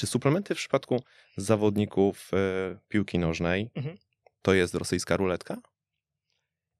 [0.00, 1.02] czy suplementy w przypadku
[1.36, 3.96] zawodników e, piłki nożnej Mhm.
[4.42, 5.56] to jest rosyjska ruletka?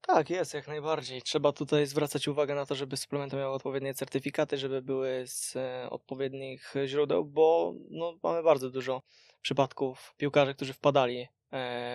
[0.01, 1.23] Tak, jest, jak najbardziej.
[1.23, 5.91] Trzeba tutaj zwracać uwagę na to, żeby suplementy miały odpowiednie certyfikaty, żeby były z e,
[5.91, 9.03] odpowiednich źródeł, bo no, mamy bardzo dużo
[9.43, 11.29] przypadków piłkarzy, którzy wpadali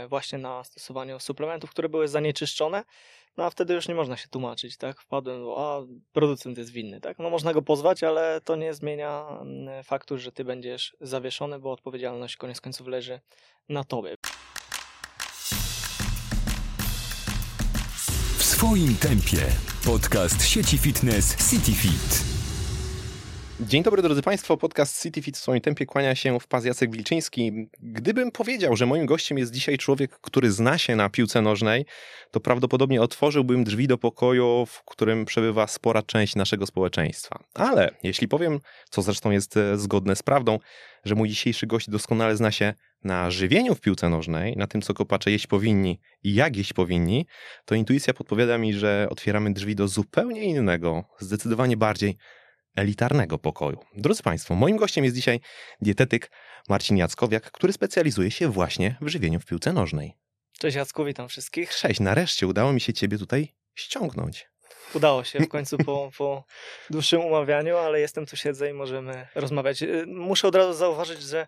[0.09, 2.83] właśnie na stosowaniu suplementów, które były zanieczyszczone,
[3.37, 5.01] no a wtedy już nie można się tłumaczyć, tak?
[5.01, 5.81] Wpadłem, a
[6.13, 7.19] producent jest winny, tak?
[7.19, 11.71] No można go pozwać, ale to nie zmienia mm, faktu, że ty będziesz zawieszony, bo
[11.71, 13.19] odpowiedzialność koniec końców leży
[13.69, 14.15] na tobie.
[18.37, 19.51] W swoim tempie.
[19.85, 22.34] Podcast sieci fitness CityFit.
[23.59, 26.91] Dzień dobry drodzy Państwo, podcast City Fit w swoim tempie kłania się w pas Jacek
[26.91, 27.69] Wilczyński.
[27.79, 31.85] Gdybym powiedział, że moim gościem jest dzisiaj człowiek, który zna się na piłce nożnej,
[32.31, 37.43] to prawdopodobnie otworzyłbym drzwi do pokoju, w którym przebywa spora część naszego społeczeństwa.
[37.53, 40.59] Ale jeśli powiem, co zresztą jest e, zgodne z prawdą,
[41.05, 44.93] że mój dzisiejszy gość doskonale zna się na żywieniu w piłce nożnej, na tym, co
[44.93, 47.25] kopacze jeść powinni i jak jeść powinni,
[47.65, 52.17] to intuicja podpowiada mi, że otwieramy drzwi do zupełnie innego, zdecydowanie bardziej
[52.75, 53.79] elitarnego pokoju.
[53.95, 55.39] Drodzy Państwo, moim gościem jest dzisiaj
[55.81, 56.31] dietetyk
[56.69, 60.17] Marcin Jackowiak, który specjalizuje się właśnie w żywieniu w piłce nożnej.
[60.59, 61.75] Cześć Jacku, witam wszystkich.
[61.75, 64.49] Cześć, nareszcie udało mi się Ciebie tutaj ściągnąć.
[64.93, 66.43] Udało się w końcu po, po
[66.89, 69.83] dłuższym umawianiu, ale jestem tu, siedzę i możemy rozmawiać.
[69.83, 71.47] Y, Muszę od razu zauważyć, że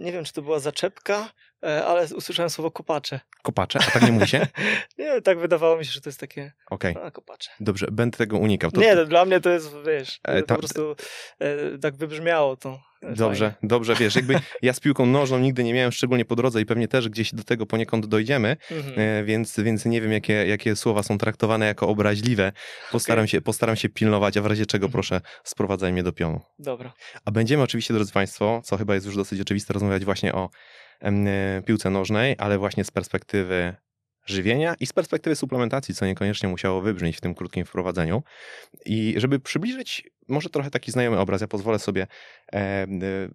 [0.00, 1.30] nie wiem, czy to była zaczepka,
[1.64, 3.20] e, ale usłyszałem słowo kopacze.
[3.42, 4.46] Kopacze, a tak nie mówi się?
[4.98, 7.50] Nie, tak wydawało mi się, że to jest takie, Okej, a kopacze.
[7.60, 8.70] dobrze, będę tego unikał.
[8.70, 10.96] To, Nie, to dla mnie to jest, wiesz, E, po tam- prostu
[11.38, 12.80] e, tak wybrzmiało to.
[13.02, 13.68] E, Dobrze, fajnie.
[13.68, 16.88] dobrze, wiesz, jakby ja z piłką nożną nigdy nie miałem, szczególnie po drodze i pewnie
[16.88, 18.94] też gdzieś do tego poniekąd dojdziemy, Mhm.
[18.98, 22.52] e, więc, więc nie wiem, jakie, jakie słowa są traktowane jako obraźliwe.
[22.92, 23.28] Postaram, Okej.
[23.28, 24.92] się, postaram się pilnować, a w razie czego Mhm.
[24.92, 26.40] proszę sprowadzaj mnie do pionu.
[26.58, 26.92] Dobra.
[27.24, 30.50] A będziemy oczywiście, drodzy Państwo, co chyba jest już dosyć oczywiste, rozmawiać właśnie o
[31.02, 33.74] e, piłce nożnej, ale właśnie z perspektywy
[34.26, 38.22] żywienia i z perspektywy suplementacji, co niekoniecznie musiało wybrzmieć w tym krótkim wprowadzeniu.
[38.84, 42.06] I żeby przybliżyć może trochę taki znajomy obraz, ja pozwolę sobie
[42.52, 43.28] em, e,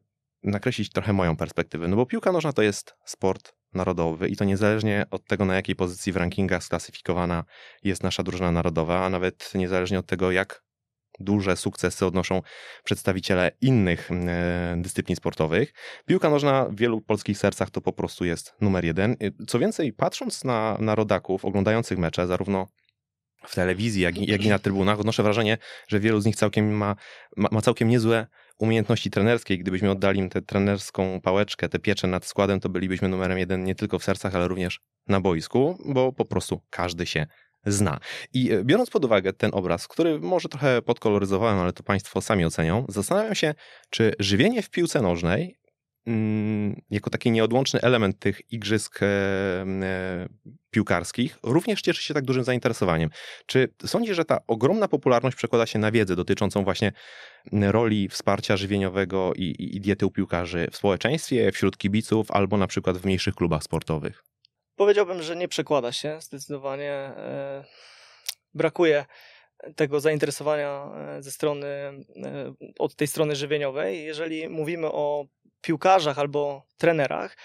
[0.43, 1.87] nakreślić trochę moją perspektywę.
[1.87, 5.75] No bo piłka nożna to jest sport narodowy i to niezależnie od tego, na jakiej
[5.75, 7.43] pozycji w rankingach sklasyfikowana
[7.83, 10.66] jest nasza drużyna narodowa, a nawet niezależnie od tego, jak
[11.19, 12.41] duże sukcesy odnoszą
[12.83, 15.73] przedstawiciele innych e, dyscyplin sportowych.
[16.05, 19.11] Piłka nożna w wielu polskich sercach to po prostu jest numer jeden.
[19.11, 22.67] E, Co więcej, patrząc na, na rodaków oglądających mecze, zarówno
[23.47, 25.57] w telewizji, jak i, jak i na trybunach, odnoszę wrażenie,
[25.87, 26.95] że wielu z nich całkiem ma,
[27.37, 29.57] ma, ma całkiem niezłe umiejętności trenerskie.
[29.57, 33.75] Gdybyśmy oddali im tę trenerską pałeczkę, tę pieczę nad składem, to bylibyśmy numerem jeden nie
[33.75, 37.27] tylko w sercach, ale również na boisku, bo po prostu każdy się
[37.67, 37.99] zna.
[38.33, 42.45] I e, biorąc pod uwagę ten obraz, który może trochę podkoloryzowałem, ale to Państwo sami
[42.45, 43.53] ocenią, zastanawiam się,
[43.89, 45.57] czy żywienie w piłce nożnej
[46.07, 50.27] mm, jako taki nieodłączny element tych igrzysk e, e,
[50.69, 53.09] piłkarskich również cieszy się tak dużym zainteresowaniem.
[53.45, 56.91] Czy sądzisz, że ta ogromna popularność przekłada się na wiedzę dotyczącą właśnie
[57.51, 62.97] roli wsparcia żywieniowego i, i diety u piłkarzy w społeczeństwie, wśród kibiców albo na przykład
[62.97, 64.23] w mniejszych klubach sportowych?
[64.77, 66.91] Powiedziałbym, że nie przekłada się zdecydowanie.
[66.91, 67.63] e,
[68.53, 69.05] Brakuje
[69.75, 72.03] tego zainteresowania e, ze strony, e,
[72.79, 74.05] od tej strony żywieniowej.
[74.05, 75.25] Jeżeli mówimy o
[75.61, 77.37] piłkarzach albo trenerach,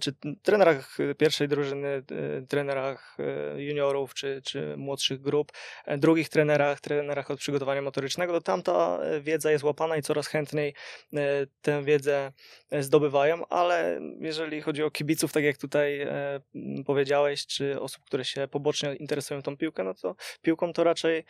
[0.00, 2.02] czy trenerach pierwszej drużyny, e,
[2.48, 5.52] trenerach e, juniorów, czy, czy młodszych grup,
[5.86, 10.26] e, drugich trenerach, trenerach od przygotowania motorycznego, to tamta e, wiedza jest łapana i coraz
[10.26, 10.74] chętniej
[11.14, 12.32] e, tę wiedzę
[12.70, 16.40] e, zdobywają, ale jeżeli chodzi o kibiców, tak jak tutaj e,
[16.86, 21.24] powiedziałeś, czy osób, które się pobocznie interesują tą piłkę, no to piłką to raczej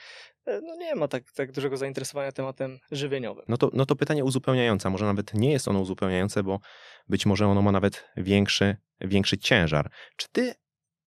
[0.47, 3.45] e, no nie ma tak, tak dużego zainteresowania tematem żywieniowym.
[3.49, 4.91] No to, no to pytanie uzupełniające.
[4.91, 6.61] Może nawet nie jest ono uzupełniające, bo
[7.09, 8.05] być może ono ma nawet
[8.47, 9.91] większy, większy ciężar.
[10.17, 10.55] Czy ty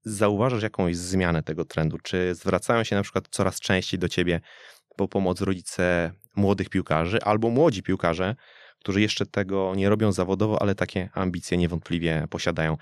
[0.03, 1.97] zauważasz jakąś zmianę tego trendu?
[2.03, 4.41] Czy zwracają się na przykład coraz częściej do ciebie
[4.97, 8.35] po pomoc rodzice młodych piłkarzy albo młodzi piłkarze,
[8.79, 12.77] którzy jeszcze tego nie robią zawodowo, ale takie ambicje niewątpliwie posiadają?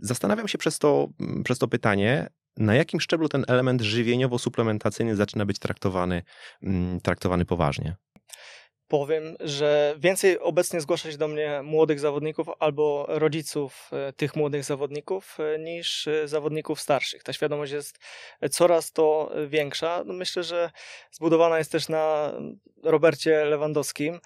[0.00, 1.08] Zastanawiam się przez to,
[1.44, 6.22] przez to pytanie, na jakim szczeblu ten element żywieniowo-suplementacyjny zaczyna być traktowany,
[6.62, 7.96] mm, traktowany poważnie?
[8.90, 14.64] Powiem, że więcej obecnie zgłasza się do mnie młodych zawodników albo rodziców e, tych młodych
[14.64, 17.22] zawodników e, niż e, zawodników starszych.
[17.22, 17.98] Ta świadomość jest
[18.50, 20.02] coraz to większa.
[20.06, 20.70] No myślę, że
[21.10, 22.32] zbudowana jest też na
[22.82, 24.20] Robercie Lewandowskim,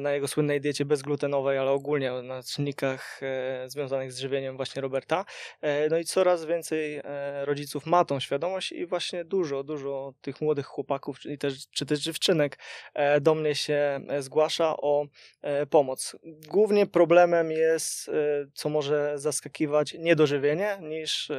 [0.00, 3.20] na jego słynnej diecie bezglutenowej, ale ogólnie na czynnikach
[3.66, 5.24] związanych z żywieniem właśnie Roberta.
[5.90, 7.02] No i coraz więcej
[7.42, 12.00] rodziców ma tą świadomość i właśnie dużo, dużo tych młodych chłopaków, czy też, czy też
[12.00, 12.58] dziewczynek
[13.20, 15.06] do mnie się się e, zgłasza o
[15.42, 16.16] e, pomoc.
[16.48, 18.12] Głównie problemem jest, e,
[18.54, 21.32] co może zaskakiwać, niedożywienie, niż,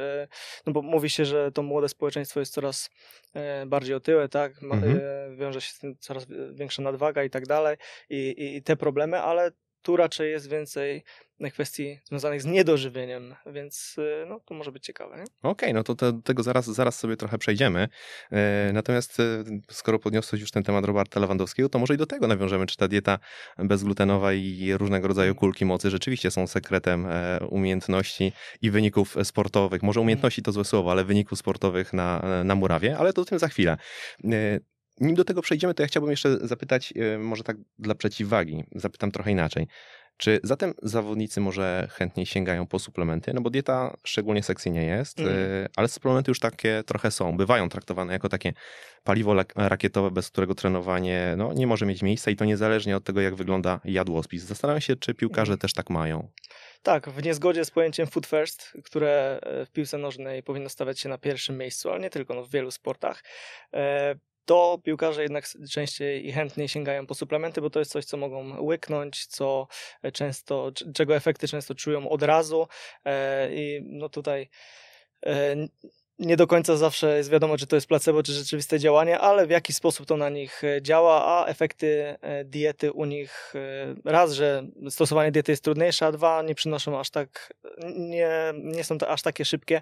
[0.66, 2.90] no bo mówi się, że to młode społeczeństwo jest coraz
[3.66, 5.36] bardziej otyłe, tak, Mhm.
[5.36, 7.76] wiąże się z tym coraz większa nadwaga i tak dalej,
[8.10, 9.50] i, i, i te problemy, ale
[9.82, 11.04] tu raczej jest więcej
[11.48, 15.24] kwestii związanych z niedożywieniem, więc e, no, to może być ciekawe.
[15.42, 17.88] Okej, no to te, do tego zaraz, zaraz sobie trochę przejdziemy.
[18.32, 22.26] E, natomiast e, skoro podniosłeś już ten temat Roberta Lewandowskiego, to może i do tego
[22.26, 23.18] nawiążemy, czy ta dieta
[23.58, 29.82] bezglutenowa i różnego rodzaju kulki mocy rzeczywiście są sekretem e, umiejętności i wyników sportowych.
[29.82, 33.38] Może umiejętności to złe słowo, ale wyników sportowych na, na murawie, ale to o tym
[33.38, 33.76] za chwilę.
[35.00, 39.10] Nim do tego przejdziemy, to ja chciałbym jeszcze zapytać, e, może tak dla przeciwwagi, zapytam
[39.10, 39.66] trochę inaczej.
[40.16, 43.34] Czy zatem zawodnicy może chętniej sięgają po suplementy?
[43.34, 45.24] No bo dieta szczególnie sexy nie jest, y,
[45.76, 47.36] ale suplementy już takie trochę są.
[47.36, 48.52] Bywają traktowane jako takie
[49.04, 53.20] paliwo rakietowe, bez którego trenowanie no, nie może mieć miejsca i to niezależnie od tego,
[53.20, 54.42] jak wygląda jadłospis.
[54.42, 55.58] Zastanawiam się, czy piłkarze Mhm.
[55.58, 56.28] też tak mają.
[56.82, 61.08] Tak, w niezgodzie z pojęciem food first, które e, w piłce nożnej powinno stawiać się
[61.08, 63.24] na pierwszym miejscu, ale nie tylko, no w wielu sportach,
[63.74, 64.14] e,
[64.50, 68.62] to piłkarze jednak częściej i chętniej sięgają po suplementy, bo to jest coś, co mogą
[68.62, 69.66] łyknąć, co
[70.02, 72.66] e, często, czego efekty często czują od razu.
[73.04, 74.48] E, i no tutaj
[75.26, 75.56] e,
[76.20, 79.50] nie do końca zawsze jest wiadomo, czy to jest placebo, czy rzeczywiste działanie, ale w
[79.50, 84.32] jaki sposób to na nich e, działa, a efekty e, diety u nich e, raz,
[84.32, 87.54] że stosowanie diety jest trudniejsze, a dwa, nie przynoszą aż tak,
[87.96, 89.80] nie, nie są to aż takie szybkie,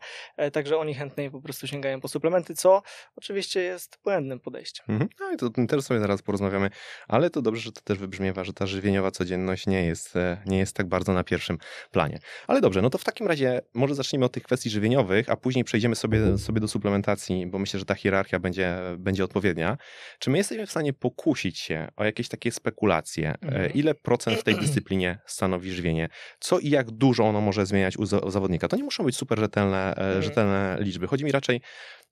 [0.52, 2.82] także oni chętniej po prostu sięgają po suplementy, co
[3.16, 4.86] oczywiście jest błędnym podejściem.
[4.88, 5.10] Mhm.
[5.20, 6.70] No i to też sobie zaraz porozmawiamy,
[7.08, 10.14] ale to dobrze, że to też wybrzmiewa, że ta żywieniowa codzienność nie jest,
[10.46, 11.58] nie jest tak bardzo na pierwszym
[11.90, 12.18] planie.
[12.46, 15.64] Ale dobrze, no to w takim razie może zacznijmy od tych kwestii żywieniowych, a później
[15.64, 19.78] przejdziemy sobie, sobie do suplementacji, bo myślę, że ta hierarchia będzie, będzie odpowiednia.
[20.18, 23.30] Czy my jesteśmy w stanie pokusić się o jakieś takie spekulacje?
[23.30, 23.72] E, Mhm.
[23.72, 26.08] Ile procent w tej dyscyplinie stanowi żywienie?
[26.40, 28.68] Co i jak dużo ono może zmieniać u, za- u zawodnika?
[28.68, 30.22] To nie muszą być super rzetelne, e, Mhm.
[30.22, 31.06] rzetelne liczby.
[31.06, 31.60] Chodzi mi raczej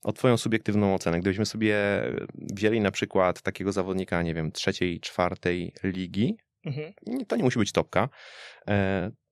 [0.04, 1.20] o Twoją subiektywną ocenę.
[1.20, 1.76] Gdybyśmy sobie
[2.54, 6.92] wzięli na przykład takiego zawodnika, nie wiem, trzeciej, czwartej ligi, Mhm.
[7.28, 8.08] to nie musi być topka.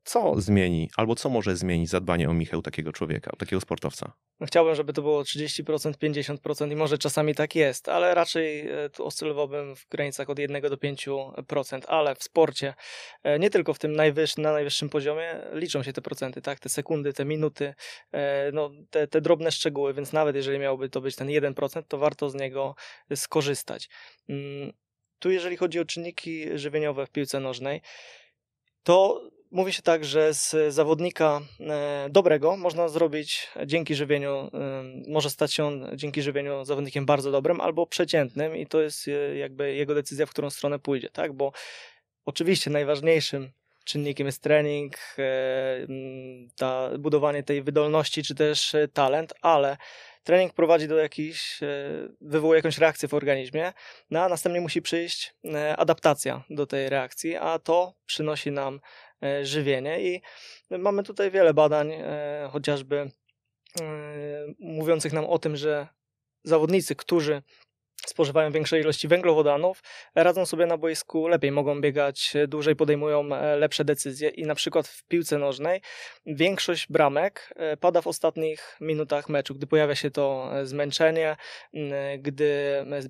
[0.04, 4.12] Co zmieni, albo co może zmienić zadbanie o Michał takiego człowieka, takiego sportowca?
[4.40, 8.90] No chciałbym, żeby to było 30%, 50% i może czasami tak jest, ale raczej e,
[8.90, 12.74] tu oscylowałbym w granicach od 1 do 5%, ale w sporcie,
[13.22, 16.68] e, nie tylko w tym najwyższym, na najwyższym poziomie, liczą się te procenty, tak, te
[16.68, 17.74] sekundy, te minuty,
[18.12, 21.98] e, no, te, te drobne szczegóły, więc nawet jeżeli miałby to być ten 1%, to
[21.98, 22.74] warto z niego
[23.14, 23.88] skorzystać.
[24.28, 24.72] Mm,
[25.18, 27.80] Tu jeżeli chodzi o czynniki żywieniowe w piłce nożnej,
[28.82, 34.50] to mówi się tak, że z zawodnika e, dobrego można zrobić dzięki żywieniu, e,
[35.08, 39.36] może stać się on dzięki żywieniu zawodnikiem bardzo dobrym albo przeciętnym i to jest e,
[39.36, 41.32] jakby jego decyzja, w którą stronę pójdzie, tak?
[41.32, 41.52] Bo
[42.24, 43.50] oczywiście najważniejszym
[43.84, 44.96] czynnikiem jest trening,
[46.56, 49.76] ta, budowanie tej wydolności czy też talent, ale
[50.22, 51.60] trening prowadzi do jakiejś,
[52.20, 53.72] wywołuje jakąś reakcję w organizmie,
[54.10, 55.34] no a następnie musi przyjść
[55.76, 58.80] adaptacja do tej reakcji, a to przynosi nam
[59.42, 60.00] żywienie.
[60.02, 60.22] I
[60.70, 63.10] mamy tutaj wiele badań, e, chociażby
[63.80, 63.84] e,
[64.58, 65.88] mówiących nam o tym, że
[66.44, 67.42] zawodnicy, którzy
[68.06, 69.82] spożywają większej ilości węglowodanów,
[70.14, 74.88] radzą sobie na boisku lepiej, mogą biegać dłużej, podejmują e, lepsze decyzje i na przykład
[74.88, 75.80] w piłce nożnej
[76.26, 81.36] większość bramek e, pada w ostatnich minutach meczu, gdy pojawia się to e, zmęczenie,
[82.18, 82.44] gdy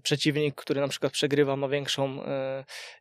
[0.02, 2.20] przeciwnik, który na przykład przegrywa, ma większą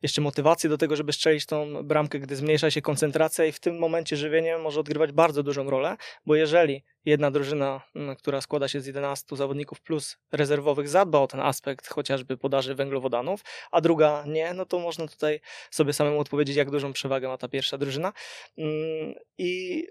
[0.01, 3.79] jeszcze motywację do tego, żeby strzelić tą bramkę, gdy zmniejsza się koncentracja i w tym
[3.79, 8.81] momencie żywienie może odgrywać bardzo dużą rolę, bo jeżeli jedna drużyna, m, która składa się
[8.81, 13.41] z 11 zawodników plus rezerwowych, zadba o ten aspekt chociażby podaży węglowodanów,
[13.71, 15.39] a druga nie, no to można tutaj
[15.71, 18.13] sobie samemu odpowiedzieć, jak dużą przewagę ma ta pierwsza drużyna.
[18.57, 19.83] Mm, I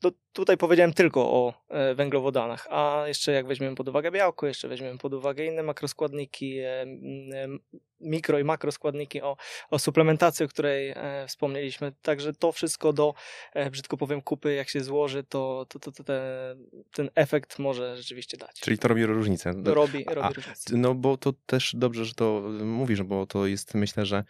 [0.00, 4.68] to tutaj powiedziałem tylko o e, węglowodanach, a jeszcze jak weźmiemy pod uwagę białko, jeszcze
[4.68, 6.86] weźmiemy pod uwagę inne makroskładniki, e, e,
[8.00, 9.36] mikro i makroskładniki, o,
[9.70, 10.94] o suplementacji, o której
[11.28, 11.92] wspomnieliśmy.
[12.02, 13.14] Także to wszystko do,
[13.70, 16.20] brzydko powiem, kupy, jak się złoży, to, to, to, to te,
[16.94, 18.60] ten efekt może rzeczywiście dać.
[18.60, 19.52] Czyli to robi różnicę.
[19.64, 20.76] robi, A- robi różnicę.
[20.76, 24.24] No bo to też dobrze, że to mówisz, bo to jest myślę, że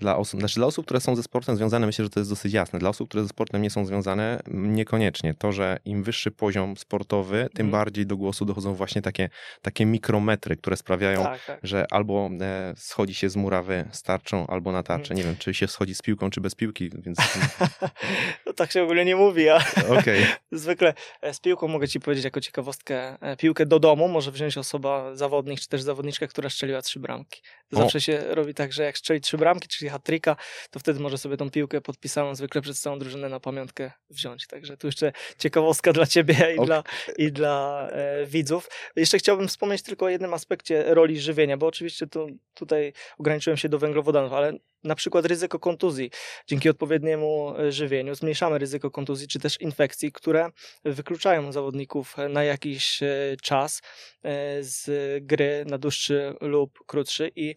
[0.00, 2.52] dla osób, znaczy dla osób, które są ze sportem związane, myślę, że to jest dosyć
[2.52, 2.78] jasne.
[2.78, 5.34] Dla osób, które ze sportem nie są związane, niekoniecznie.
[5.34, 7.70] To, że im wyższy poziom sportowy, tym Mhm.
[7.70, 9.28] bardziej do głosu dochodzą właśnie takie,
[9.62, 11.60] takie mikrometry, które sprawiają, Tak, tak.
[11.62, 15.14] że albo e, schodzi się z murawy z tarczą, albo na tarczę.
[15.14, 17.18] Nie wiem, czy się schodzi z piłką, czy bez piłki, więc
[18.46, 19.56] no, tak się w ogóle nie mówi, a
[19.98, 20.26] okej.
[20.52, 24.58] zwykle e, z piłką mogę ci powiedzieć jako ciekawostkę, e, piłkę do domu może wziąć
[24.58, 27.42] osoba, zawodnik czy też zawodniczka, która strzeliła trzy bramki.
[27.72, 30.36] Zawsze się robi tak, że jak strzeli trzy bramki, czyli hat-tricka,
[30.70, 34.46] to wtedy może sobie tą piłkę podpisaną zwykle przez całą drużynę na pamiątkę wziąć.
[34.46, 36.82] Także tu jeszcze ciekawostka dla ciebie i dla,
[37.18, 38.68] i dla e, widzów.
[38.96, 43.68] Jeszcze chciałbym wspomnieć tylko o jednym aspekcie roli żywienia, bo oczywiście tu, tutaj ograniczyłem się
[43.68, 44.52] do węglowodanów, ale
[44.84, 46.10] na przykład ryzyko kontuzji.
[46.46, 50.50] Dzięki odpowiedniemu e, żywieniu zmniejszamy ryzyko kontuzji czy też infekcji, które
[50.84, 53.82] wykluczają zawodników na jakiś e, czas
[54.22, 54.90] e, z
[55.24, 57.54] gry na dłuższy lub krótszy i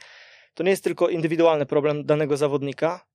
[0.54, 3.06] to nie jest tylko indywidualny problem danego zawodnika,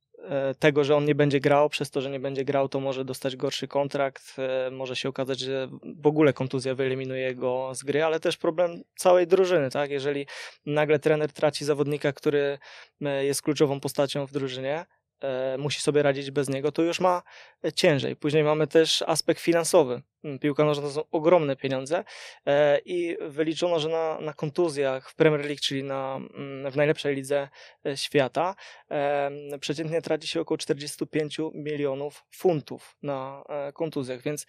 [0.59, 3.37] tego, że on nie będzie grał, przez to, że nie będzie grał, to może dostać
[3.37, 8.21] gorszy kontrakt, e, może się okazać, że w ogóle kontuzja wyeliminuje go z gry, ale
[8.21, 9.91] też problem całej drużyny, tak?
[9.91, 10.27] Jeżeli
[10.67, 12.59] nagle trener traci zawodnika, który
[13.01, 14.98] e, jest kluczową postacią w drużynie, e,
[15.59, 17.23] musi sobie radzić bez niego, to już ma
[17.65, 18.17] e, ciężej.
[18.17, 20.03] Później mamy też aspekt finansowy.
[20.25, 22.05] Mm, Piłka nożna to są ogromne pieniądze
[22.47, 27.15] e, i wyliczono, że na, na kontuzjach w Premier League, czyli na, mm, w najlepszej
[27.15, 27.49] lidze
[27.87, 28.55] e, świata,
[28.91, 34.47] e, przeciętnie traci się około 45 milionów funtów na e, kontuzjach, więc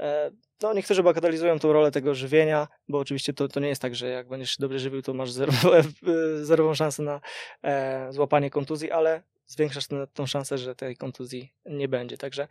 [0.00, 0.30] e,
[0.62, 4.08] no, niektórzy bagatelizują tą rolę tego żywienia, bo oczywiście to, to nie jest tak, że
[4.08, 5.70] jak będziesz dobrze żywił, to masz zerową,
[6.42, 7.20] zerową szansę na
[7.64, 9.22] e, złapanie kontuzji, ale
[9.52, 12.18] zwiększasz tę- tą szansę, że tej kontuzji nie będzie.
[12.18, 12.48] Także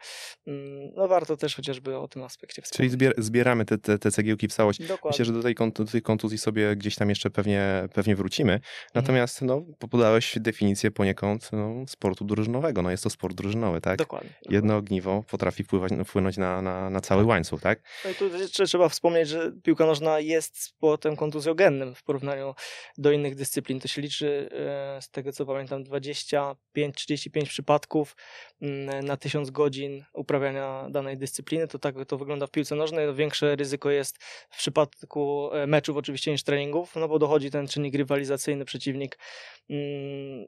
[0.48, 2.94] mm, no, warto też chociażby o tym aspekcie Czyli wspomnieć.
[2.94, 4.80] zbier- zbieramy te, te, te cegiełki w całość.
[4.80, 5.10] Dokładnie.
[5.10, 8.60] Myślę, że do tej, kont- do tej kontuzji sobie gdzieś tam jeszcze pewnie, pewnie wrócimy.
[8.96, 12.82] Natomiast no, po- podałeś definicję poniekąd no, sportu drużynowego.
[12.82, 13.98] No jest to sport drużynowy, tak?
[13.98, 14.30] Dokładnie.
[14.50, 17.82] Jedno ogniwo potrafi wpływać, wpłynąć na, na, na cały łańcuch, tak?
[18.06, 22.56] No i tu jeszcze trzeba wspomnieć, że piłka nożna jest sportem kontuzjogennym w porównaniu
[22.98, 23.80] do innych dyscyplin.
[23.80, 24.50] To się liczy,
[24.98, 25.84] e, z tego co pamiętam,
[26.92, 28.16] 25-35 przypadków
[28.62, 31.68] mm, na 1000 godzin uprawiania danej dyscypliny.
[31.68, 33.08] To tak to wygląda w piłce nożnej.
[33.08, 37.68] No, Większe ryzyko jest w przypadku e, meczów oczywiście niż treningów, no bo dochodzi ten
[37.68, 39.20] czynnik rywalizacyjny, przeciwnik
[39.70, 40.48] mm,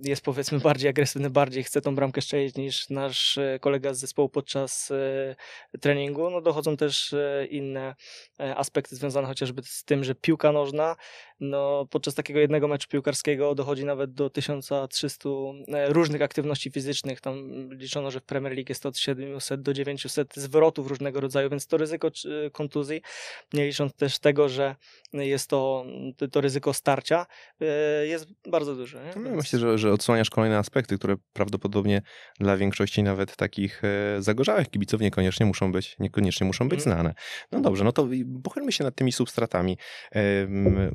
[0.00, 4.28] jest powiedzmy bardziej agresywny, bardziej chce tą bramkę strzelić niż nasz e, kolega z zespołu
[4.28, 6.30] podczas e, treningu.
[6.30, 7.94] No dochodzą też e, inne
[8.38, 10.96] aspekty związane chociażby z tym, że piłka nożna,
[11.40, 15.28] no podczas takiego jednego meczu piłkarskiego dochodzi nawet do 1300
[15.68, 17.20] e, różnych aktywności fizycznych.
[17.20, 21.50] Tam liczono, że w Premier League jest to od 700 do 900 zwrotów różnego rodzaju,
[21.50, 22.10] więc to ryzyko
[22.52, 23.02] kontuzji,
[23.52, 24.76] nie licząc też tego, że
[25.12, 25.86] jest to,
[26.32, 27.26] to, ryzyko starcia,
[28.04, 29.04] jest bardzo duże.
[29.04, 29.22] Nie?
[29.22, 32.02] No, myślę, że, że odsłaniasz kolejne aspekty, które prawdopodobnie
[32.40, 36.94] dla większości nawet takich e, zagorzałych kibiców niekoniecznie muszą być, niekoniecznie muszą być Mhm.
[36.96, 37.14] znane.
[37.52, 38.08] No dobrze, no to
[38.44, 39.78] pochylmy się nad tymi substratami,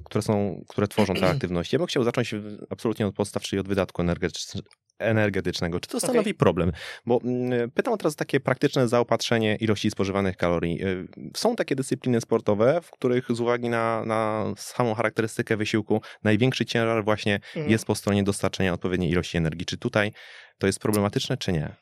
[0.06, 1.76] które są, które tworzą te aktywności.
[1.76, 2.36] Ja bym chciał zacząć
[2.70, 4.62] absolutnie od podstaw, czyli od wydatku energetycz-
[5.00, 5.80] energetycznego.
[5.80, 6.72] Czy to stanowi problem?
[7.06, 10.86] Bo mm, pytam teraz takie praktyczne zaopatrzenie ilości spożywanych kalorii.
[10.86, 16.66] Y, Są takie dyscypliny sportowe, w których z uwagi na, na samą charakterystykę wysiłku największy
[16.66, 17.72] ciężar właśnie Mhm.
[17.72, 19.66] jest po stronie dostarczenia odpowiedniej ilości energii.
[19.66, 20.12] Czy tutaj
[20.58, 21.76] to jest problematyczne, czy nie?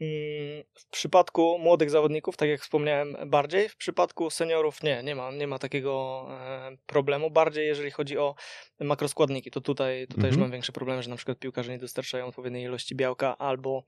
[0.00, 3.68] Mm, W przypadku młodych zawodników, tak jak wspomniałem, bardziej.
[3.68, 7.30] W przypadku seniorów nie, nie ma, nie ma takiego e, problemu.
[7.30, 8.34] Bardziej jeżeli chodzi o
[8.80, 10.40] makroskładniki, to tutaj, tutaj już Mhm.
[10.40, 13.82] mam większe problemy, że na przykład piłkarze nie dostarczają odpowiedniej ilości białka albo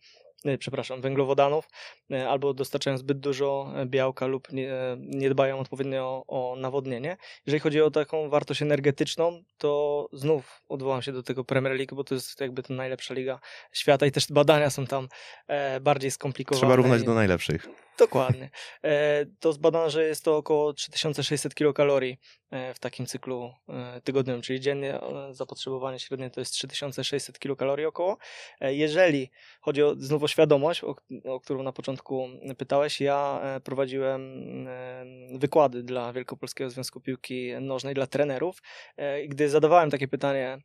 [0.58, 1.68] przepraszam, węglowodanów,
[2.10, 7.16] e, albo dostarczają zbyt dużo e, białka lub nie, nie dbają odpowiednio o, o nawodnienie.
[7.46, 12.04] Jeżeli chodzi o taką wartość energetyczną, to znów odwołam się do tego Premier League, bo
[12.04, 13.40] to jest jakby to najlepsza liga
[13.72, 15.08] świata i też badania są tam
[15.46, 16.60] e, bardziej skomplikowane.
[16.60, 17.68] Trzeba równać do najlepszych.
[17.98, 18.50] Dokładnie.
[18.84, 22.18] E, to zbadano, że jest to około 3600 kilokalorii
[22.50, 27.86] e, w takim cyklu e, tygodniowym, czyli dziennie e, zapotrzebowanie średnie to jest 3600 kilokalorii
[27.86, 28.18] około.
[28.60, 29.30] E, Jeżeli
[29.60, 35.04] chodzi o znów o świadomość, o, o którą na początku pytałeś, ja e, prowadziłem e,
[35.38, 38.62] wykłady dla Wielkopolskiego Związku Piłki Nożnej dla trenerów
[38.96, 40.58] e, i gdy zadawałem takie pytanie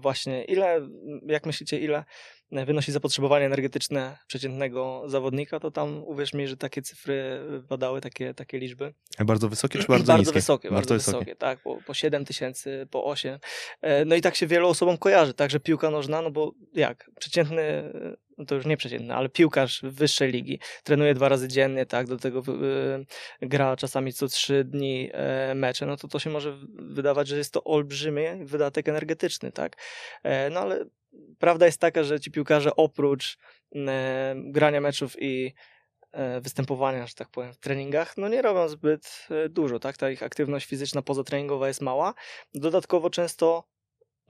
[0.00, 0.88] właśnie, ile,
[1.26, 2.04] jak myślicie, ile
[2.52, 8.58] wynosi zapotrzebowanie energetyczne przeciętnego zawodnika, to tam uwierz mi, że takie cyfry padały, takie, takie
[8.58, 8.94] liczby.
[9.24, 10.34] Bardzo wysokie czy bardzo, niskie?
[10.34, 13.38] wysokie, bardzo, wysokie, tak, po, po 7 tysięcy, po 8.
[13.80, 17.92] E, No i tak się wielu osobom kojarzy, także piłka nożna, no bo jak, przeciętny,
[18.40, 22.16] no to już nie przeciętny, ale piłkarz wyższej ligi trenuje dwa razy dziennie, tak, do
[22.16, 27.28] tego e, gra czasami co trzy dni e, mecze, no to to się może wydawać,
[27.28, 28.10] że jest to olbrzymi
[28.44, 29.76] wydatek energetyczny, tak,
[30.22, 30.84] E, no ale
[31.38, 33.38] prawda jest taka, że ci piłkarze oprócz
[33.74, 35.54] e, grania meczów i
[36.40, 39.96] występowania, że tak powiem, w treningach, no nie robią zbyt dużo, tak?
[39.96, 42.14] Ta ich aktywność fizyczna pozatreningowa jest mała.
[42.54, 43.64] Dodatkowo często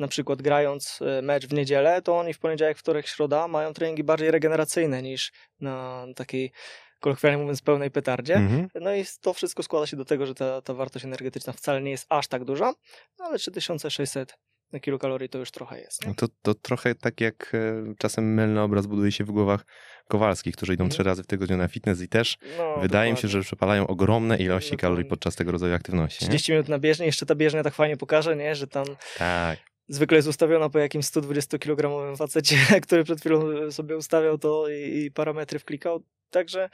[0.00, 4.04] na przykład grając e, mecz w niedzielę, to oni w poniedziałek, wtorek, środa mają treningi
[4.04, 6.52] bardziej regeneracyjne niż na takiej
[7.00, 8.34] kolokwialnie mówiąc pełnej petardzie.
[8.34, 8.68] Mhm.
[8.80, 11.90] No i to wszystko składa się do tego, że ta, ta wartość energetyczna wcale nie
[11.90, 12.72] jest aż tak duża,
[13.18, 14.36] no ale 3600
[14.80, 16.02] kilokalorii to już trochę jest.
[16.02, 16.08] Nie?
[16.08, 19.64] No to, to trochę tak jak e, czasem mylny obraz buduje się w głowach
[20.08, 20.92] Kowalskich, którzy idą Mhm.
[20.94, 23.42] trzy razy w tygodniu na fitness i też No, wydaje mi się, dokładnie.
[23.42, 24.78] że przepalają ogromne ilości Dokładnie.
[24.82, 26.24] kalorii podczas tego rodzaju aktywności.
[26.24, 26.28] Nie?
[26.28, 28.54] 30 minut na bieżni, jeszcze ta bieżnia tak fajnie pokaże, nie?
[28.54, 28.84] że tam
[29.18, 29.58] Tak.
[29.90, 35.10] Zwykle jest ustawiona po jakimś 120-kilogramowym facecie, który przed chwilą sobie ustawiał to i, i
[35.10, 36.70] parametry wklikał, także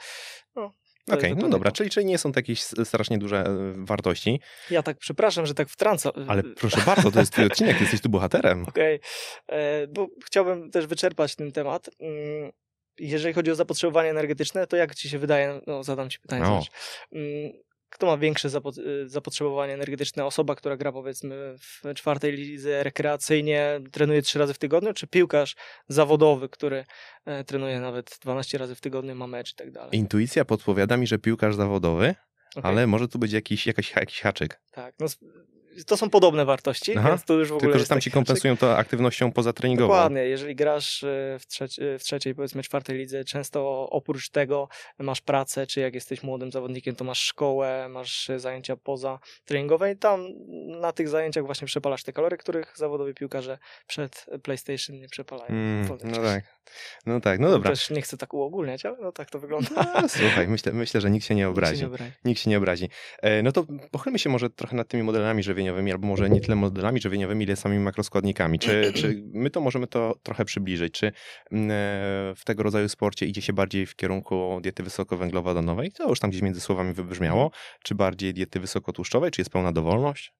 [0.57, 0.73] no,
[1.11, 4.83] Okej, jest no dobra, czyli, czyli nie są to jakieś strasznie duże e, wartości, Ja
[4.83, 6.13] tak przepraszam, że tak wtrącam.
[6.29, 8.65] ale proszę bardzo, to jest twój odcinek, jesteś tu bohaterem.
[8.69, 9.01] Okej,
[9.49, 11.91] e, bo chciałbym też wyczerpać ten temat.
[12.01, 12.53] Mm,
[12.99, 16.61] Jeżeli chodzi o zapotrzebowanie energetyczne, to jak ci się wydaje, no zadam ci pytanie, No.
[17.97, 18.49] Kto ma większe
[18.79, 20.25] y, zapotrzebowanie energetyczne?
[20.25, 25.57] Osoba, która gra powiedzmy w czwartej lidze rekreacyjnie, trenuje trzy razy w tygodniu, czy piłkarz
[25.89, 26.85] zawodowy, który
[27.25, 29.91] e, trenuje nawet 12 razy w tygodniu, ma mecz i tak dalej?
[29.99, 32.15] Intuicja podpowiada mi, że piłkarz zawodowy,
[32.57, 34.61] Okej, ale może tu być jakiś, jakaś, jakiś haczyk.
[34.71, 35.07] Tak, no,
[35.87, 38.57] to są podobne wartości, Aha, więc to już w ogóle Tylko, że tam ci kompensują
[38.57, 39.89] to aktywnością pozatreningową.
[39.89, 44.69] Dokładnie, jeżeli grasz e, w, trzeci, w trzeciej, powiedzmy czwartej lidze, często oprócz tego
[44.99, 49.93] masz pracę, czy jak jesteś młodym zawodnikiem, to masz szkołę, masz e, zajęcia poza treningowe
[49.93, 50.27] i tam
[50.81, 55.49] na tych zajęciach właśnie przepalasz te kalorie, których zawodowi piłkarze przed PlayStation nie przepalają.
[55.51, 56.45] Mm, no tak.
[57.07, 57.71] No tak, no dobra.
[57.71, 59.71] Też nie chcę tak uogólniać, ale no tak to wygląda.
[60.03, 61.81] No, słuchaj, myślę, myślę, że nikt się nie Nikt się obrazi.
[61.81, 62.13] nie obrazi.
[62.25, 62.89] Nikt się nie obrazi.
[63.23, 66.57] E, No to pochylmy się może trochę nad tymi modelami żywieniowymi, albo może nie tyle
[66.57, 68.59] modelami żywieniowymi, ile samymi makroskładnikami.
[68.59, 70.95] Czy, czy my to możemy to trochę przybliżyć?
[70.95, 71.13] Czy
[71.53, 71.75] mm, e,
[72.37, 75.93] w tego rodzaju sporcie idzie się bardziej w kierunku diety wysokowęglowodanowej?
[75.93, 77.51] To już tam gdzieś między słowami wybrzmiało.
[77.83, 79.31] Czy bardziej diety wysokotłuszczowej?
[79.31, 80.33] Czy jest pełna dowolność?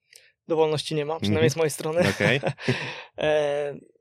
[0.49, 1.51] Dowolności nie ma, przynajmniej Mhm.
[1.51, 2.01] z mojej strony.
[2.11, 2.41] Okej.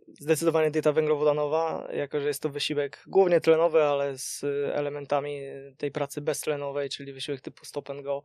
[0.08, 4.44] Zdecydowanie dieta węglowodanowa, jako że jest to wysiłek głównie tlenowy, ale z
[4.74, 5.42] elementami
[5.78, 8.24] tej pracy beztlenowej, czyli wysiłek typu stop and go,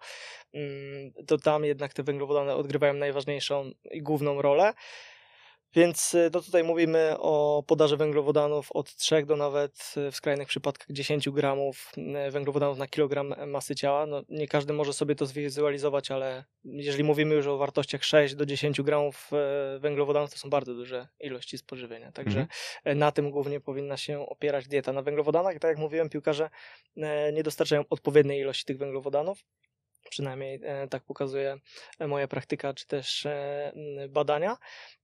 [0.54, 4.72] mm, to tam jednak te węglowodany odgrywają najważniejszą i główną rolę.
[5.74, 10.48] Więc y, no tutaj mówimy o podaży węglowodanów od 3 do nawet y, w skrajnych
[10.48, 11.92] przypadkach 10 gramów
[12.28, 14.06] y, węglowodanów na kilogram masy ciała.
[14.06, 18.47] No, nie każdy może sobie to zwizualizować, ale jeżeli mówimy już o wartościach 6 do
[18.47, 22.12] 10 gramów e, węglowodanów, to są bardzo duże ilości spożywienia.
[22.12, 22.58] Także Mhm.
[22.84, 24.92] e, na tym głównie powinna się opierać dieta.
[24.92, 26.50] Na węglowodanach, tak jak mówiłem, piłkarze
[26.97, 29.45] e, nie dostarczają odpowiedniej ilości tych węglowodanów.
[30.10, 31.56] Przynajmniej e, tak pokazuje
[31.99, 33.73] e, moja praktyka, czy też e,
[34.08, 34.56] badania.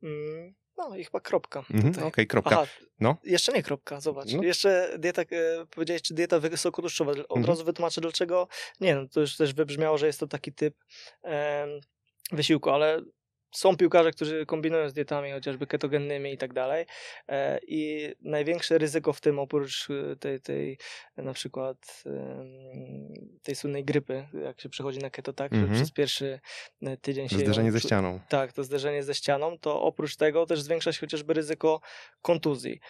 [0.03, 1.65] Mm, No i chyba kropka.
[1.71, 2.07] Mhm.
[2.07, 2.51] Okej, kropka.
[2.61, 2.67] Aha,
[3.01, 3.17] No.
[3.25, 4.33] jeszcze nie kropka, zobacz.
[4.33, 4.43] No.
[4.43, 7.11] Jeszcze dieta, e, powiedziałeś, czy dieta wysokotłuszczowa.
[7.13, 7.45] Od Mhm.
[7.45, 8.49] razu wytłumaczę dlaczego.
[8.81, 10.75] Nie, no to już też wybrzmiało, że jest to taki typ
[11.23, 11.81] em,
[12.33, 13.03] wysiłku, ale
[13.51, 16.87] są piłkarze, którzy kombinują z dietami chociażby ketogennymi i tak dalej.
[17.29, 20.79] E, I największe ryzyko w tym, oprócz e, tej, tej
[21.17, 22.05] na przykład
[23.43, 25.73] tej słynnej grypy, jak się przechodzi na keto, tak, Mhm.
[25.73, 26.41] że przez pierwszy
[26.83, 28.21] e, tydzień się Zderzenie ją ze ścianą.
[28.29, 31.81] tak, to zderzenie ze ścianą, to oprócz tego też zwiększa się chociażby ryzyko
[32.23, 32.81] kontuzji.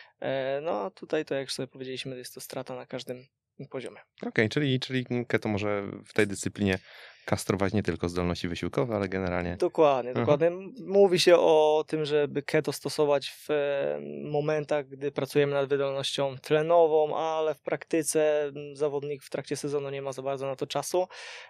[0.62, 3.26] No a tutaj to jak sobie powiedzieliśmy, jest to strata na każdym
[3.70, 4.00] poziomie.
[4.26, 6.78] Okej, czyli, czyli keto może w tej dyscyplinie
[7.24, 9.56] kastrować nie tylko zdolności wysiłkowe, ale generalnie.
[9.56, 10.20] Dokładnie, Aha.
[10.20, 10.46] dokładnie.
[10.46, 13.98] M- Mówi się o tym, żeby keto stosować w e,
[14.30, 20.12] momentach, gdy pracujemy nad wydolnością tlenową, ale w praktyce zawodnik w trakcie sezonu nie ma
[20.12, 21.06] za bardzo na to czasu.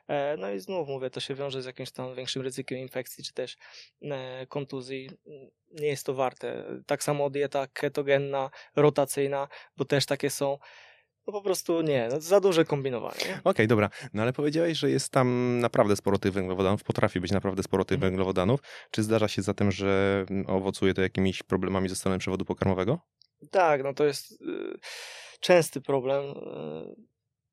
[0.09, 3.33] E, No i znów mówię, to się wiąże z jakimś tam większym ryzykiem infekcji, czy
[3.33, 3.57] też
[4.03, 5.11] e, kontuzji.
[5.73, 6.65] Nie jest to warte.
[6.87, 10.59] Tak samo dieta ketogenna, rotacyjna, bo też takie są.
[11.27, 13.21] No po prostu nie, no za duże kombinowanie.
[13.29, 13.41] nie?
[13.45, 13.91] Okej, dobra.
[14.15, 17.95] No ale powiedziałeś, że jest tam naprawdę sporo tych węglowodanów, potrafi być naprawdę sporo tych
[17.97, 18.13] Mhm.
[18.13, 18.61] węglowodanów.
[18.91, 22.99] Czy zdarza się zatem, że mm, owocuje to jakimiś problemami ze strony przewodu pokarmowego?
[23.51, 24.37] Tak, no to jest y,
[25.41, 26.25] częsty problem.
[26.25, 26.95] Y,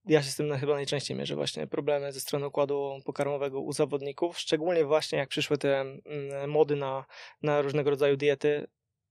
[0.06, 3.74] ja się z tym na- chyba najczęściej mierzę właśnie problemy ze strony układu pokarmowego u
[3.74, 7.06] zawodników, szczególnie właśnie jak przyszły te mm, mody na,
[7.42, 8.68] na różnego rodzaju diety.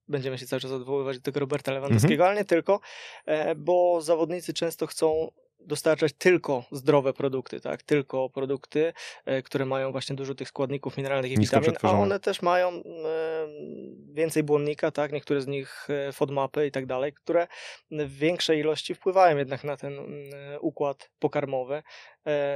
[0.08, 2.80] Będziemy się cały czas odwoływać do tego Roberta Lewandowskiego, ale nie tylko,
[3.26, 5.30] e, bo zawodnicy często chcą
[5.66, 7.82] dostarczać tylko zdrowe produkty, tak?
[7.82, 8.92] Tylko produkty,
[9.24, 12.68] e, które mają właśnie dużo tych składników mineralnych i Nisko witamin, a one też mają
[12.68, 12.82] e,
[14.12, 15.12] więcej błonnika, tak?
[15.12, 17.46] Niektóre z nich FODMAPy i tak dalej, które
[17.90, 19.94] w większej ilości wpływają jednak na ten
[20.60, 21.82] układ pokarmowy.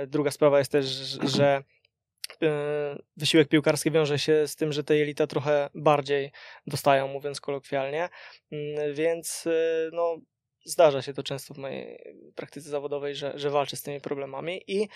[0.06, 0.84] Druga sprawa jest też,
[1.22, 1.62] że
[3.16, 6.32] wysiłek piłkarski wiąże się z tym, że te jelita trochę bardziej
[6.66, 8.08] dostają, mówiąc kolokwialnie,
[8.52, 10.16] Mm, więc e, no,
[10.64, 11.98] zdarza się to często w mojej
[12.34, 14.88] praktyce zawodowej, że, że walczę z tymi problemami i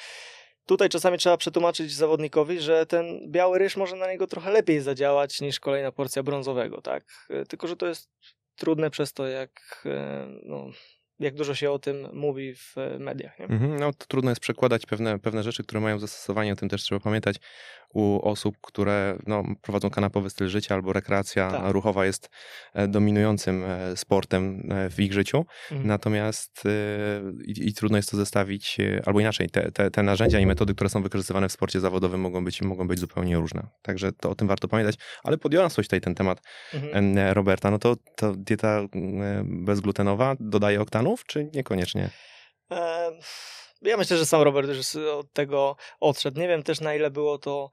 [0.66, 5.40] tutaj czasami trzeba przetłumaczyć zawodnikowi, że ten biały ryż może na niego trochę lepiej zadziałać
[5.40, 7.04] niż kolejna porcja brązowego, tak?
[7.30, 8.10] E, Tylko, że to jest
[8.56, 10.70] trudne przez to, jak, e, no,
[11.20, 13.44] jak dużo się o tym mówi w e, mediach, nie?
[13.44, 16.83] Mhm, no to trudno jest przekładać pewne, pewne rzeczy, które mają zastosowanie, o tym też
[16.83, 17.37] trzeba pamiętać,
[17.94, 21.72] u osób, które no, prowadzą kanapowy styl życia albo rekreacja Tak.
[21.72, 22.31] ruchowa jest
[22.74, 25.44] e, dominującym e, sportem e, w ich życiu.
[25.70, 25.88] Mhm.
[25.88, 26.64] Natomiast
[27.46, 30.90] i, i trudno jest to zestawić, albo inaczej, te, te, te narzędzia i metody, które
[30.90, 33.66] są wykorzystywane w sporcie zawodowym mogą być, mogą być zupełnie różne.
[33.83, 34.94] Także to o tym warto pamiętać.
[35.24, 36.42] Ale podjąłem coś tutaj ten temat
[36.74, 37.35] Mhm.
[37.35, 37.70] Roberta.
[37.70, 38.81] No to, to dieta
[39.44, 42.11] bezglutenowa dodaje oktanów, czy niekoniecznie?
[42.70, 43.11] E,
[43.82, 46.40] Ja myślę, że sam Robert już od tego odszedł.
[46.40, 47.70] Nie wiem też na ile było to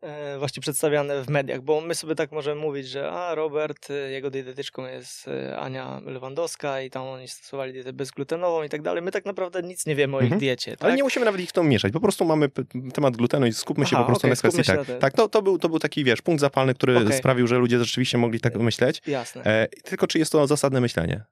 [0.00, 3.94] e, właśnie przedstawiane w mediach, bo my sobie tak możemy mówić, że a Robert, e,
[3.94, 9.02] jego dietetyczką jest e, Ania Lewandowska i tam oni stosowali dietę bezglutenową i tak dalej.
[9.02, 10.32] My tak naprawdę nic nie wiemy o Mhm.
[10.34, 10.76] ich diecie.
[10.76, 10.84] Tak?
[10.84, 11.92] Ale nie musimy nawet ich w to mieszać.
[11.92, 12.48] Po prostu mamy
[12.94, 14.62] temat glutenu i skupmy się Aha, po prostu okej, na kwestii.
[14.64, 17.12] Tak, na tak to, to, był, to był taki, wiesz, punkt zapalny, który Okej.
[17.18, 19.02] sprawił, że ludzie rzeczywiście mogli tak myśleć.
[19.06, 19.44] Jasne.
[19.44, 21.24] E, tylko czy jest to zasadne myślenie?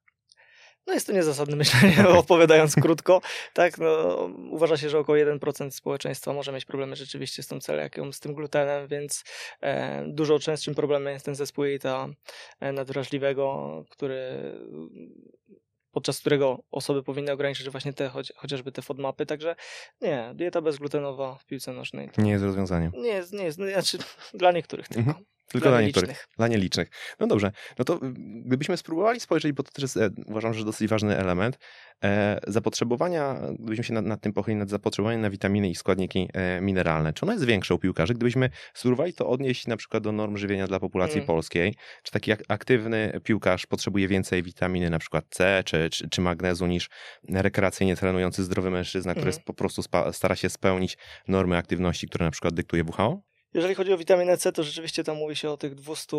[0.91, 2.19] No jest to niezasadne myślenie, Okej.
[2.19, 3.21] odpowiadając krótko.
[3.53, 4.17] Tak, no,
[4.51, 8.35] uważa się, że około 1% społeczeństwa może mieć problemy rzeczywiście z tą celiakią, z tym
[8.35, 9.25] glutenem, więc
[9.61, 12.09] e, dużo częstszym problemem jest ten zespół jelita
[12.61, 14.53] e, nadwrażliwego, który
[15.93, 19.57] podczas którego osoby powinny ograniczyć właśnie te, choć, chociażby te FODMAPy, także
[20.01, 22.93] nie, dieta bezglutenowa w piłce nożnej Nie jest rozwiązaniem.
[22.95, 23.99] nie jest, nie jest, no, znaczy
[24.35, 25.11] dla niektórych tylko.
[25.11, 25.25] Mhm.
[25.53, 26.09] Tylko dla, Dla niektórych.
[26.09, 26.29] nielicznych.
[26.37, 26.89] Dla nielicznych.
[27.21, 27.99] No dobrze, no to y,
[28.45, 31.59] gdybyśmy spróbowali spojrzeć, bo to też jest, e, uważam, że dosyć ważny element,
[32.05, 36.61] e, zapotrzebowania, gdybyśmy się nad, nad tym pochylili, nad zapotrzebowaniem na witaminy i składniki e,
[36.61, 38.15] mineralne, czy ono jest większe u piłkarzy?
[38.15, 41.27] Gdybyśmy spróbowali to odnieść na przykład do norm żywienia dla populacji Mm.
[41.27, 46.21] polskiej, czy taki ak- aktywny piłkarz potrzebuje więcej witaminy, na przykład C czy, czy, czy
[46.21, 46.89] magnezu niż
[47.29, 49.83] rekreacyjnie trenujący zdrowy mężczyzna, który sp- po prostu
[50.13, 53.30] stara się spełnić normy aktywności, które na przykład dyktuje WHO?
[53.55, 56.17] Jeżeli chodzi o witaminę C, to rzeczywiście tam mówi się o tych 200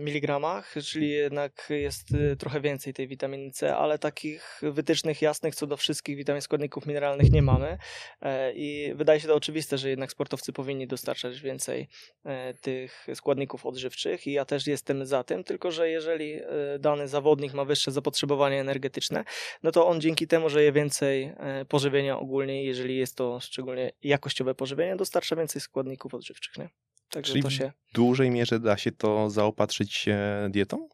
[0.00, 5.66] mg, czyli jednak jest y, trochę więcej tej witaminy C, ale takich wytycznych jasnych co
[5.66, 7.78] do wszystkich witamin składników mineralnych nie mamy.
[8.22, 11.88] E, I wydaje się to oczywiste, że jednak sportowcy powinni dostarczać więcej
[12.24, 16.44] e, tych składników odżywczych i ja też jestem za tym, tylko że jeżeli e,
[16.78, 19.24] dany zawodnik ma wyższe zapotrzebowanie energetyczne,
[19.62, 23.92] no to on dzięki temu, że je więcej e, pożywienia ogólnie, jeżeli jest to szczególnie
[24.02, 26.68] jakościowe pożywienie, dostarcza więcej składników odżywczych, nie?
[27.10, 30.88] Także Czyli to się w dużej mierze da się to zaopatrzyć e, dietą?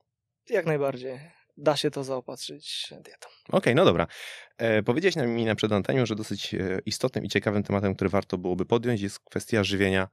[0.51, 1.21] jak najbardziej
[1.57, 3.29] da się to zaopatrzyć dietą.
[3.49, 4.07] Okej, no dobra.
[4.59, 8.11] E, powiedziałeś nam mi na przed antenią, że dosyć e, istotnym i ciekawym tematem, który
[8.11, 10.09] warto byłoby podjąć, jest kwestia żywienia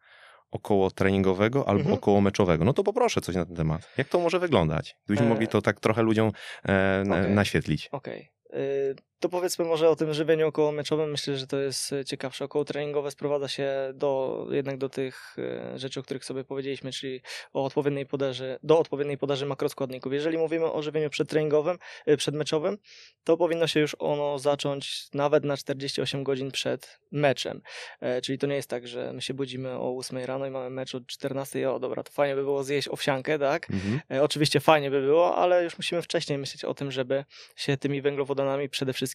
[0.51, 1.95] około treningowego albo Mhm.
[1.97, 2.65] około meczowego.
[2.65, 3.89] No to poproszę coś na ten temat.
[3.97, 4.95] Jak to może wyglądać?
[5.05, 6.31] Gdybyśmy E, mogli to tak trochę ludziom
[6.69, 7.31] e, okej.
[7.31, 7.89] naświetlić.
[7.91, 8.29] Okej.
[8.53, 11.11] Y, To powiedzmy może o tym żywieniu okołomeczowym.
[11.11, 12.45] Myślę, że to jest y, ciekawsze.
[12.45, 15.35] Około treningowe sprowadza się do, jednak do tych
[15.73, 17.21] y, rzeczy, o których sobie powiedzieliśmy, czyli
[17.53, 20.13] o odpowiedniej podaży, do odpowiedniej podaży makroskładników.
[20.13, 21.77] Jeżeli mówimy o żywieniu przedtreningowym,
[22.07, 22.77] y, przedmeczowym,
[23.23, 27.61] to powinno się już ono zacząć nawet na 48 godzin przed meczem.
[28.01, 30.69] E, Czyli to nie jest tak, że my się budzimy o 8 rano i mamy
[30.69, 31.71] mecz od 14.
[31.71, 33.69] O dobra, to fajnie by było zjeść owsiankę, tak?
[33.69, 34.01] Mhm.
[34.11, 38.01] E, Oczywiście fajnie by było, ale już musimy wcześniej myśleć o tym, żeby się tymi
[38.01, 39.08] węglowodanami przede wszystkim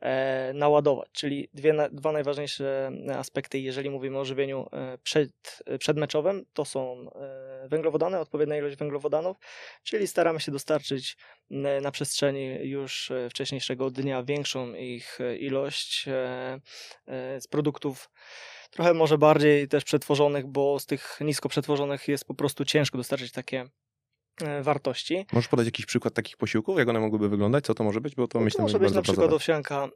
[0.00, 1.08] e, naładować.
[1.12, 7.68] Czyli dwie, dwa najważniejsze aspekty, jeżeli mówimy o żywieniu e, przed, przedmeczowym, to są e,
[7.68, 9.36] węglowodany, odpowiednia ilość węglowodanów,
[9.82, 11.16] czyli staramy się dostarczyć
[11.82, 16.60] na przestrzeni już e, wcześniejszego dnia większą ich e, ilość e,
[17.06, 18.10] e, z produktów
[18.70, 23.32] trochę może bardziej też przetworzonych, bo z tych nisko przetworzonych jest po prostu ciężko dostarczyć
[23.32, 23.68] takie e,
[24.62, 25.26] wartości.
[25.32, 26.78] Możesz podać jakiś przykład takich posiłków?
[26.78, 27.64] Jak one mogłyby wyglądać?
[27.64, 28.14] Co to może być?
[28.14, 29.88] Bo to No myślę, to może że być na przykład owsianka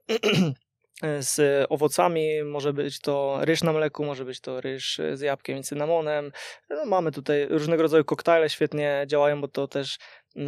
[1.20, 5.62] z owocami, może być to ryż na mleku, może być to ryż z jabłkiem i
[5.62, 6.32] cynamonem.
[6.70, 9.98] No, mamy tutaj różnego rodzaju koktajle, świetnie działają, bo to też e,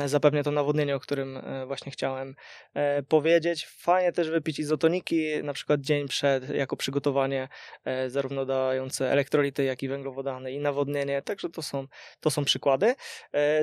[0.07, 2.35] zapewnia to nawodnienie, o którym e, właśnie chciałem
[2.75, 3.67] e, powiedzieć.
[3.67, 7.49] Fajnie też wypić izotoniki, na przykład dzień przed, jako przygotowanie
[7.85, 11.87] e, zarówno dające elektrolity, jak i węglowodany i nawodnienie, także to są,
[12.21, 12.95] to są przykłady.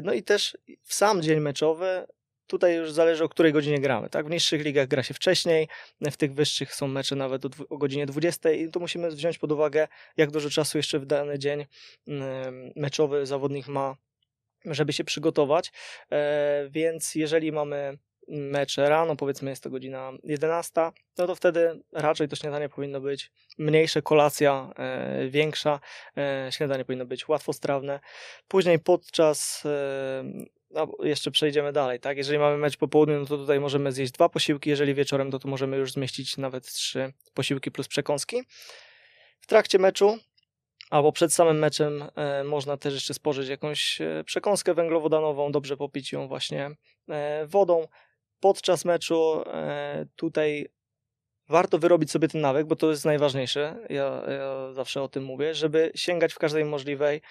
[0.04, 2.06] No i też w sam dzień meczowy
[2.48, 4.10] Tutaj już zależy o której godzinie gramy.
[4.10, 4.28] Tak?
[4.28, 5.68] W niższych ligach gra się wcześniej,
[6.02, 9.52] w tych wyższych są mecze nawet o, o godzinie 20 i tu musimy wziąć pod
[9.52, 11.66] uwagę, jak dużo czasu jeszcze w dany dzień
[12.76, 13.96] meczowy zawodnik ma,
[14.66, 15.72] żeby się przygotować.
[16.12, 20.82] E, więc jeżeli mamy mecze rano, powiedzmy jest to godzina 11,
[21.18, 25.80] no to wtedy raczej to śniadanie powinno być mniejsze, kolacja e, większa,
[26.18, 28.00] e, śniadanie powinno być łatwostrawne.
[28.48, 29.64] Później podczas
[30.72, 32.18] no, jeszcze przejdziemy dalej, tak?
[32.18, 35.40] Jeżeli mamy mecz po południu, no to tutaj możemy zjeść dwa posiłki, jeżeli wieczorem, to
[35.40, 38.44] tu możemy już zmieścić nawet trzy posiłki plus przekąski.
[39.40, 40.18] W trakcie meczu
[40.90, 46.12] albo przed samym meczem e, można też jeszcze spożyć jakąś e, przekąskę węglowodanową, dobrze popić
[46.12, 46.72] ją właśnie
[47.10, 47.88] e, wodą.
[48.40, 49.44] Podczas meczu
[50.16, 50.68] tutaj
[51.50, 53.80] warto wyrobić sobie ten nawyk, bo to jest najważniejsze.
[53.90, 57.22] Ja, ja zawsze o tym mówię, żeby sięgać w każdej możliwej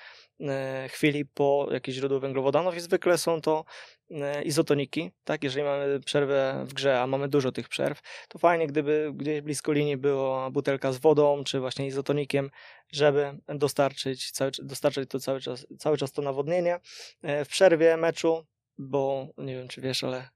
[0.40, 3.64] e, chwili po jakieś źródło węglowodanów i zwykle są to
[4.10, 5.44] e, izotoniki, tak?
[5.44, 9.72] Jeżeli mamy przerwę w grze, a mamy dużo tych przerw, to fajnie, gdyby gdzieś blisko
[9.72, 12.50] linii była butelka z wodą, czy właśnie izotonikiem,
[12.92, 16.80] żeby dostarczyć, cały, dostarczyć to cały czas, cały czas to nawodnienie.
[17.22, 18.46] E, w przerwie meczu
[18.78, 20.28] bo nie wiem, czy wiesz, ale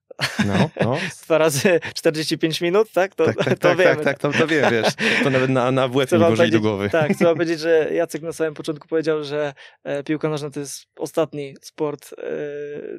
[0.46, 0.98] no, no.
[1.24, 3.14] dwa razy 45 minut, tak?
[3.14, 3.96] To, tak, tak, to tak, wiemy.
[3.96, 4.94] tak, tak, to, to wiem, wiesz.
[5.24, 6.90] To nawet na, na WF nie włożyli do głowy.
[6.90, 10.86] Tak, trzeba powiedzieć, że Jacek na samym początku powiedział, że e, piłka nożna to jest
[10.96, 12.24] ostatni sport e,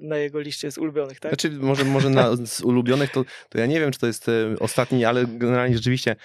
[0.01, 1.31] na jego liście z ulubionych, tak?
[1.31, 4.31] Znaczy, może, może na, z ulubionych to, to ja nie wiem, czy to jest e,
[4.59, 6.15] ostatni, ale generalnie rzeczywiście,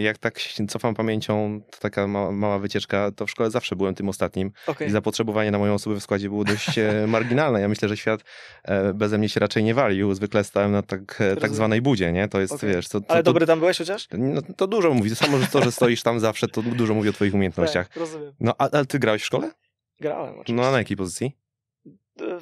[0.00, 3.94] jak tak się cofam pamięcią, to taka mała, mała wycieczka, to w szkole zawsze byłem
[3.94, 4.88] tym ostatnim Okay.
[4.88, 6.66] i zapotrzebowanie na moją osobę w składzie było dość
[7.06, 7.60] marginalne.
[7.60, 8.20] Ja myślę, że świat
[8.94, 10.01] beze mnie się raczej nie walił.
[10.14, 12.28] Zwykle stałem na tak, e, tak zwanej budzie, nie?
[12.28, 12.70] To jest, Okej.
[12.74, 12.88] wiesz...
[12.88, 14.08] To, to, Ale dobry tam byłeś chociaż?
[14.12, 15.16] no, to dużo mówi.
[15.16, 17.88] Samo, że to, że stoisz tam zawsze, to dużo mówi o twoich umiejętnościach.
[17.88, 18.32] Tak, rozumiem.
[18.40, 19.50] No, a, a ty grałeś w szkole?
[20.00, 20.54] Grałem oczywiście.
[20.54, 21.36] No, a na jakiej pozycji?
[22.20, 22.40] E,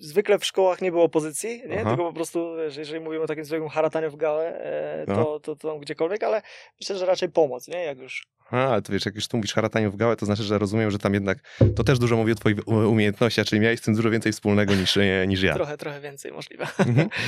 [0.00, 1.80] zwykle w szkołach nie było pozycji, nie?
[1.80, 1.88] Aha.
[1.88, 5.14] tylko po prostu, wiesz, jeżeli mówimy o takim zwykłym harataniu w gałę, e, No.
[5.14, 6.42] to, to, to gdziekolwiek, ale
[6.80, 7.84] myślę, że raczej pomoc, nie?
[7.84, 10.42] Jak już A, ale to wiesz, jak już tu mówisz harataniu w gałę, to znaczy,
[10.42, 11.38] że rozumiem, że tam jednak
[11.76, 14.96] to też dużo mówi o twoich umiejętnościach, czyli miałeś z tym dużo więcej wspólnego niż,
[14.96, 15.54] e, niż ja.
[15.54, 16.66] trochę, trochę więcej możliwe.
[16.78, 17.08] Mhm.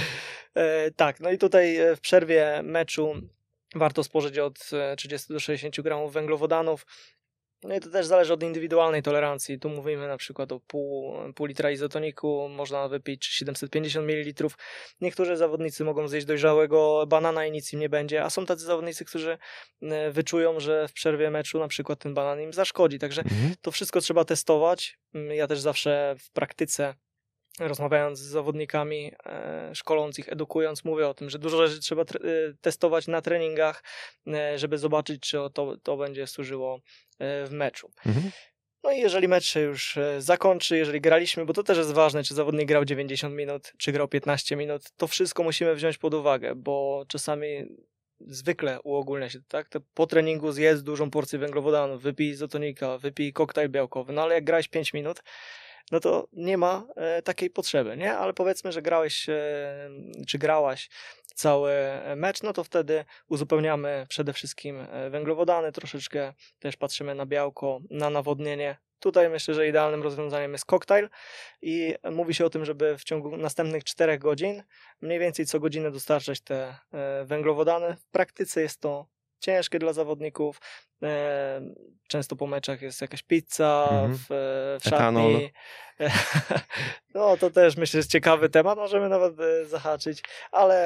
[0.55, 3.15] E, tak, no i tutaj e, w przerwie meczu
[3.75, 6.87] warto spożyć od e, 30 do 60 gramów węglowodanów.
[7.63, 9.59] No i to też zależy od indywidualnej tolerancji.
[9.59, 14.49] Tu mówimy na przykład o pół, pół litra izotoniku, można wypić 750 ml.
[15.01, 19.05] Niektórzy zawodnicy mogą zjeść dojrzałego banana i nic im nie będzie, a są tacy zawodnicy,
[19.05, 19.39] którzy
[19.83, 22.99] e, wyczują, że w przerwie meczu na przykład ten banan im zaszkodzi.
[22.99, 23.55] Także Mhm.
[23.63, 24.99] to wszystko trzeba testować.
[25.15, 26.95] Ja też zawsze w praktyce,
[27.61, 32.07] rozmawiając z zawodnikami, e, szkoląc ich, edukując, mówię o tym, że dużo rzeczy trzeba e,
[32.61, 33.85] testować na treningach,
[34.27, 36.81] e, żeby zobaczyć, czy to, to będzie służyło
[37.21, 37.91] w meczu.
[38.07, 38.31] Mhm.
[38.85, 42.35] No i jeżeli mecz się już zakończy, jeżeli graliśmy, bo to też jest ważne, czy
[42.35, 47.05] zawodnik grał 90 minut, czy grał 15 minut, to wszystko musimy wziąć pod uwagę, bo
[47.09, 47.67] czasami
[48.21, 49.69] zwykle uogólnia się tak?
[49.69, 54.45] To po treningu zjedz dużą porcję węglowodanów, wypij izotonika, wypij koktajl białkowy, no ale jak
[54.45, 55.23] grałeś 5 minut,
[55.93, 58.15] no to nie ma e, takiej potrzeby, nie?
[58.15, 59.91] Ale powiedzmy, że grałeś, e,
[60.27, 60.91] czy grałaś
[61.35, 61.73] cały
[62.17, 68.11] mecz, no to wtedy uzupełniamy przede wszystkim e, węglowodany, troszeczkę też patrzymy na białko, na
[68.11, 68.77] nawodnienie.
[69.01, 71.09] Tutaj myślę, że idealnym rozwiązaniem jest koktajl
[71.63, 74.63] i mówi się o tym, żeby w ciągu następnych 4 godzin
[75.01, 77.97] mniej więcej co godzinę dostarczać te e, węglowodany.
[77.97, 79.07] W praktyce jest to
[79.41, 80.61] ciężkie dla zawodników.
[81.03, 81.61] E,
[82.09, 84.15] Często po meczach jest jakaś pizza Mhm.
[84.15, 84.27] w,
[84.83, 85.33] w Etanol.
[85.33, 85.53] szatni.
[87.15, 90.23] No to też myślę, że jest ciekawy temat, możemy nawet e, zahaczyć,
[90.53, 90.77] ale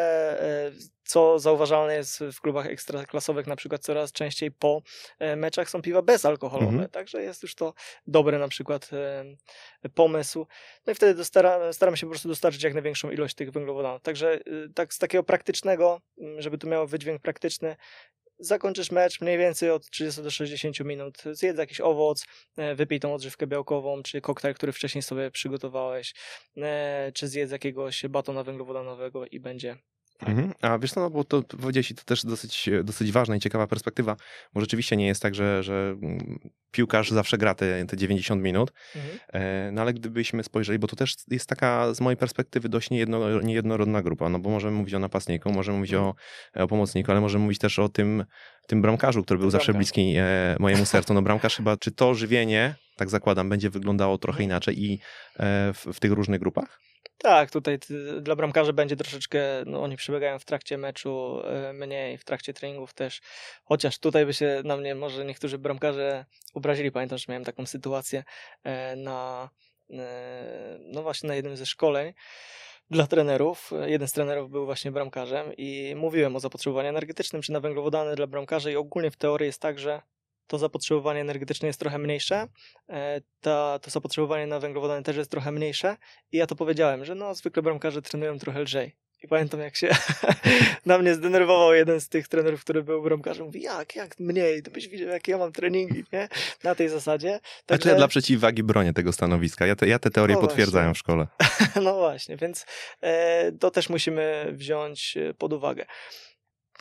[0.67, 0.73] e,
[1.05, 4.83] co zauważalne jest w klubach ekstraklasowych, na przykład coraz częściej po
[5.19, 6.91] e, meczach są piwa bezalkoholowe, Mhm.
[6.91, 7.75] także jest już to
[8.07, 8.91] dobry na przykład
[9.85, 10.47] e, pomysł.
[10.87, 14.03] No i wtedy dostara, staramy się po prostu dostarczyć jak największą ilość tych węglowodanów.
[14.03, 14.38] Także
[14.75, 17.77] tak z takiego praktycznego, mm, żeby to miało wydźwięk praktyczny,
[18.38, 22.25] zakończysz mecz mniej więcej od 30 do 60 minut, zjedz jakiś owoc,
[22.57, 26.14] e, wypij tą odżywkę białkową, czy koktajl, który wcześniej sobie przygotowałeś,
[26.57, 29.77] e, czy zjedz jakiegoś batona węglowodanowego i będzie
[30.27, 30.53] Mhm.
[30.63, 33.67] A wiesz co, no bo to powiedziałeś i to też dosyć, dosyć ważna i ciekawa
[33.67, 34.17] perspektywa,
[34.55, 36.39] bo rzeczywiście nie jest tak, że, że mm,
[36.71, 39.19] piłkarz zawsze gra te, te 90 minut, Mhm.
[39.33, 43.41] E, No ale gdybyśmy spojrzeli, bo to też jest taka z mojej perspektywy dość niejedno,
[43.41, 46.15] niejednorodna grupa, no bo możemy mówić o napastniku, możemy mówić o,
[46.55, 48.25] o pomocniku, ale możemy mówić też o tym,
[48.67, 49.93] tym bramkarzu, który był zawsze Bramkarz.
[49.93, 51.15] bliski e, mojemu sercu.
[51.15, 54.99] No bramkarz chyba, czy to żywienie, tak zakładam, będzie wyglądało trochę inaczej i e,
[55.73, 56.81] w, w tych różnych grupach?
[57.19, 57.79] Tak, tutaj
[58.21, 62.95] dla bramkarzy będzie troszeczkę, no oni przebiegają w trakcie meczu e, mniej, w trakcie treningów
[62.95, 63.21] też,
[63.65, 68.25] chociaż tutaj by się na mnie może niektórzy bramkarze obrazili, pamiętam, że miałem taką sytuację
[68.65, 69.51] e, na,
[69.91, 72.15] e, no właśnie na jednym ze szkoleń
[72.91, 77.61] dla trenerów, jeden z trenerów był właśnie bramkarzem i mówiłem o zapotrzebowaniu energetycznym, czy na
[77.61, 80.03] węglowodany dla bramkarzy i ogólnie w teorii jest tak, że
[80.53, 82.49] to zapotrzebowanie energetyczne jest trochę mniejsze,
[82.88, 85.97] e, ta, to zapotrzebowanie na węglowodany też jest trochę mniejsze
[86.33, 88.97] i ja to powiedziałem, że no zwykle bramkarze trenują trochę lżej.
[89.23, 89.88] I pamiętam jak się
[90.87, 93.47] na mnie zdenerwował jeden z tych trenerów, który był bramkarzem.
[93.47, 94.62] Mówi, jak, jak mniej?
[94.62, 96.29] To byś widział, jakie ja mam treningi, nie?
[96.65, 97.41] Na tej zasadzie.
[97.67, 99.67] Znaczy ja dla przeciwwagi bronię tego stanowiska.
[99.67, 101.27] Ja te, ja te teorie No w szkole.
[101.83, 102.67] No właśnie, więc
[103.01, 105.85] e, to też musimy wziąć pod uwagę.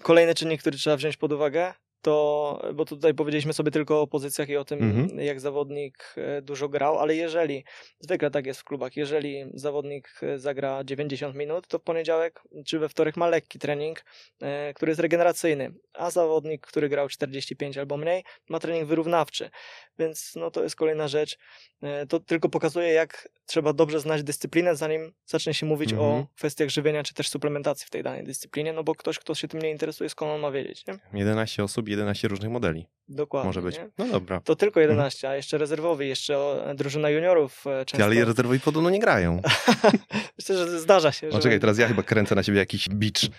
[0.02, 4.50] Kolejny czynnik, który trzeba wziąć pod uwagę, to, bo tutaj powiedzieliśmy sobie tylko o pozycjach
[4.50, 5.20] i o tym, Mhm.
[5.20, 7.64] jak zawodnik e, dużo grał, ale jeżeli,
[8.00, 12.80] zwykle tak jest w klubach, jeżeli zawodnik e, zagra 90 minut, to w poniedziałek czy
[12.80, 14.06] we wtorek ma lekki trening,
[14.42, 19.50] e, który jest regeneracyjny, a zawodnik, który grał 45 albo mniej, ma trening wyrównawczy,
[20.00, 21.38] więc no to jest kolejna rzecz.
[22.10, 26.10] To tylko pokazuje, jak trzeba dobrze znać dyscyplinę, zanim zacznie się mówić Mhm.
[26.12, 29.48] o kwestiach żywienia czy też suplementacji w tej danej dyscyplinie, no bo ktoś, kto się
[29.48, 31.00] tym nie interesuje, skąd on ma wiedzieć, nie?
[31.14, 32.88] 11 osób, 11 różnych modeli.
[33.08, 33.48] Dokładnie.
[33.48, 33.78] Może być.
[33.78, 33.90] Nie?
[33.98, 34.42] No dobra.
[34.42, 36.38] To tylko 11, a jeszcze rezerwowi, jeszcze
[36.76, 38.06] drużyna juniorów e, Ty, często.
[38.06, 39.42] ale rezerwowi podobno nie grają.
[40.40, 41.28] Myślę, że zdarza się.
[41.28, 41.40] No że...
[41.40, 43.30] czekaj, teraz ja chyba kręcę na siebie jakiś bicz.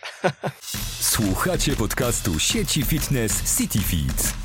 [1.00, 4.41] Słuchacie podcastu sieci fitness CityFit.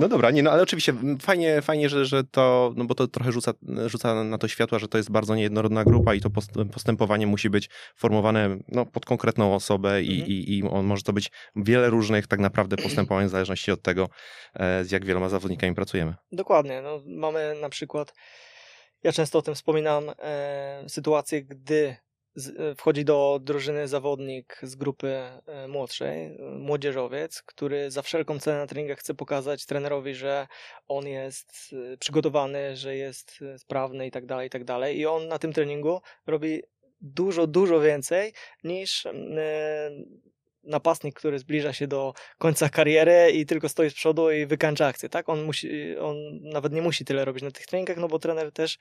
[0.00, 3.32] No dobra, nie, no ale oczywiście fajnie, fajnie że, że to, no bo to trochę
[3.32, 3.52] rzuca,
[3.86, 7.50] rzuca na to światła, że to jest bardzo niejednorodna grupa i to post- postępowanie musi
[7.50, 10.30] być formowane no, pod konkretną osobę i, Mhm.
[10.30, 14.08] i, i on, może to być wiele różnych tak naprawdę postępowań w zależności od tego,
[14.54, 16.14] e, z jak wieloma zawodnikami pracujemy.
[16.32, 16.82] Dokładnie.
[16.82, 18.14] No, mamy na przykład,
[19.02, 21.96] ja często o tym wspominam, e, sytuację, gdy
[22.34, 28.38] z, e, wchodzi do drużyny zawodnik z grupy e, młodszej, e, młodzieżowiec, który za wszelką
[28.38, 30.46] cenę na treningach chce pokazać trenerowi, że
[30.88, 34.98] on jest przygotowany, że jest sprawny i tak dalej, i tak dalej.
[34.98, 36.62] I on na tym treningu robi
[37.00, 38.32] dużo, dużo więcej
[38.64, 39.06] niż
[40.62, 45.08] napastnik, który zbliża się do końca kariery i tylko stoi z przodu i wykańcza akcję,
[45.08, 45.28] tak?
[45.28, 48.78] On, musi, on nawet nie musi tyle robić na tych treningach, no bo trener też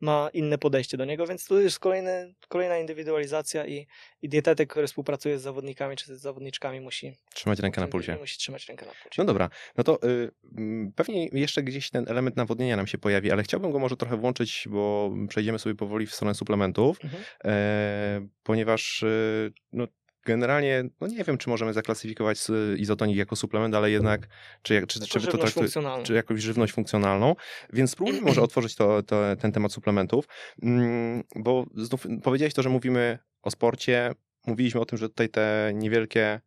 [0.00, 3.86] ma inne podejście do niego, więc tu jest kolejny, kolejna indywidualizacja i,
[4.22, 8.16] i dietetyk, który współpracuje z zawodnikami czy z zawodniczkami musi, Trzymać rękę na pulsie.
[8.20, 9.08] musi trzymać rękę na pulsie.
[9.18, 13.32] No dobra, no to y, mm, pewnie jeszcze gdzieś ten element nawodnienia nam się pojawi,
[13.32, 17.22] ale chciałbym go może trochę włączyć, bo przejdziemy sobie powoli w stronę suplementów, Mhm.
[17.44, 19.86] e, ponieważ y, no,
[20.28, 24.28] generalnie, no nie wiem, czy możemy zaklasyfikować y, izotonik jako suplement, ale jednak,
[24.62, 25.66] czy, jak- czy, Jako czy to traktuje,
[26.04, 27.34] czy jakąś żywność funkcjonalną,
[27.72, 30.24] więc spróbujmy może otworzyć to, to, ten temat suplementów,
[30.62, 34.12] mm, bo znów powiedziałeś to, że mówimy o sporcie,
[34.46, 36.40] mówiliśmy o tym, że tutaj te niewielkie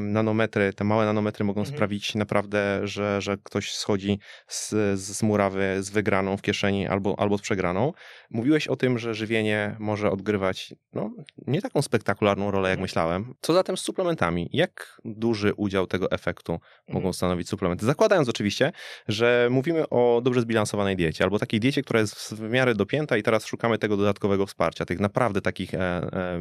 [0.00, 1.76] nanometry, te małe nanometry mogą Mhm.
[1.76, 7.38] sprawić naprawdę, że, że ktoś schodzi z, z murawy z wygraną w kieszeni albo, albo
[7.38, 7.92] z przegraną.
[8.30, 11.10] Mówiłeś o tym, że żywienie może odgrywać no,
[11.46, 12.82] nie taką spektakularną rolę, jak Mhm.
[12.82, 13.34] myślałem.
[13.40, 14.48] Co zatem z suplementami?
[14.52, 16.52] Jak duży udział tego efektu
[16.88, 17.14] mogą Mhm.
[17.14, 17.86] stanowić suplementy?
[17.86, 18.72] Zakładając oczywiście,
[19.08, 23.22] że mówimy o dobrze zbilansowanej diecie, albo takiej diecie, która jest w miarę dopięta i
[23.22, 26.38] teraz szukamy tego dodatkowego wsparcia, tych naprawdę takich e, e,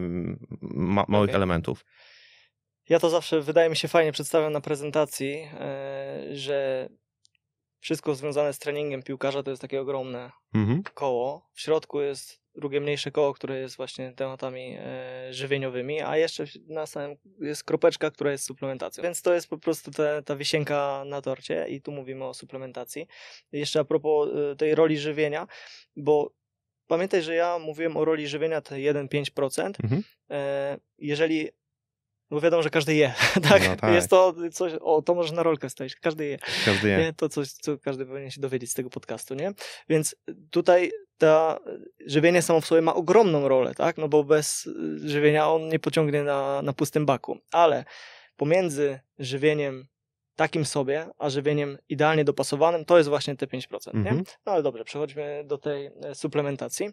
[0.61, 1.35] ma, małych Okej.
[1.35, 1.85] elementów.
[2.89, 6.89] Ja to zawsze, wydaje mi się, fajnie przedstawiam na prezentacji, e, że
[7.79, 10.83] wszystko związane z treningiem piłkarza to jest takie ogromne Mhm.
[10.93, 11.49] koło.
[11.53, 16.85] W środku jest drugie mniejsze koło, które jest właśnie tematami e, żywieniowymi, a jeszcze na
[16.85, 19.03] samym jest kropeczka, która jest suplementacją.
[19.03, 23.07] Więc to jest po prostu te, ta wisienka na torcie i tu mówimy o suplementacji.
[23.51, 25.47] Jeszcze a propos e, tej roli żywienia,
[25.95, 26.31] bo
[26.87, 29.73] pamiętaj, że ja mówiłem o roli żywienia te 1-5%.
[29.83, 30.03] Mhm.
[30.31, 31.49] E, jeżeli
[32.29, 33.13] bo wiadomo, że każdy je,
[33.49, 33.69] tak?
[33.69, 33.93] No tak.
[33.93, 36.39] Jest to coś, o, to może na rolkę stoić, każdy je.
[36.65, 36.97] Każdy je.
[36.97, 37.13] Nie?
[37.13, 39.53] To coś, co każdy powinien się dowiedzieć z tego podcastu, nie?
[39.89, 40.15] Więc
[40.51, 41.59] tutaj ta
[42.05, 43.97] żywienie samo w sobie ma ogromną rolę, tak?
[43.97, 44.69] No bo bez
[45.05, 47.39] żywienia on nie pociągnie na, na pustym baku.
[47.51, 47.85] Ale
[48.37, 49.87] pomiędzy żywieniem
[50.35, 53.99] takim sobie, a żywieniem idealnie dopasowanym, to jest właśnie te 5%, nie?
[53.99, 54.23] Mhm.
[54.45, 56.89] No ale dobrze, przechodźmy do tej e, suplementacji.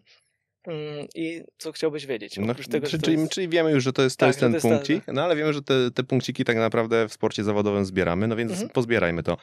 [0.67, 2.37] Mm, I co chciałbyś wiedzieć?
[2.37, 3.31] No, tego, czy, czyli, jest...
[3.31, 5.23] czyli wiemy już, że to jest, to Tak, jest ten to jest ta- punkcik, no
[5.23, 8.69] ale wiemy, że te, te punkciki tak naprawdę w sporcie zawodowym zbieramy, no więc Mhm.
[8.69, 9.37] pozbierajmy to.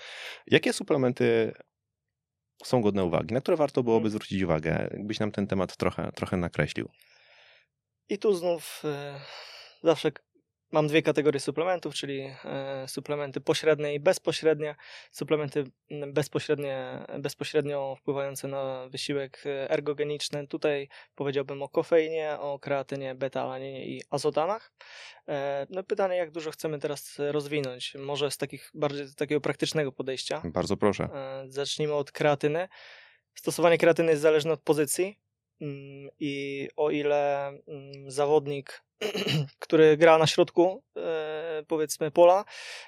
[0.47, 1.53] Jakie suplementy
[2.65, 4.11] są godne uwagi, na które warto byłoby Mhm.
[4.11, 4.89] zwrócić uwagę?
[4.93, 6.89] Jakbyś nam ten temat trochę, trochę nakreślił.
[8.09, 9.21] I tu znów e,
[9.83, 10.13] zawsze
[10.75, 14.77] mam dwie kategorie suplementów, czyli e, suplementy pośrednie i bezpośrednie.
[15.11, 20.47] Suplementy m, bezpośrednie, bezpośrednio wpływające na wysiłek e, ergogeniczny.
[20.47, 24.73] Tutaj powiedziałbym o kofeinie, o kreatynie, beta-alaninie i azotanach.
[25.29, 27.95] E, no pytanie, jak dużo chcemy teraz rozwinąć?
[27.99, 30.43] Może z takich bardziej z takiego praktycznego podejścia.
[30.45, 31.09] Bardzo proszę.
[31.47, 32.69] Zacznijmy od kreatyny.
[33.35, 35.24] Stosowanie kreatyny jest zależne od pozycji mm,
[36.21, 38.83] i o ile mm, zawodnik,
[39.59, 42.45] który gra na środku, e, powiedzmy pola,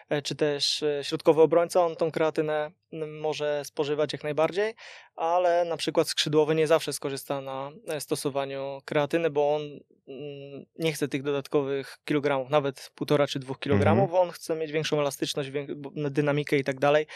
[0.09, 4.75] e, czy też e, środkowy obrońca, on tą kreatynę mm, może spożywać jak najbardziej,
[5.17, 9.63] ale na przykład skrzydłowy nie zawsze skorzysta na e, stosowaniu kreatyny, bo on
[10.09, 15.01] mm, nie chce tych dodatkowych kilogramów, nawet półtora czy dwóch kilogramów, on chce mieć większą
[15.01, 15.51] elastyczność,
[16.11, 17.07] dynamikę i tak dalej,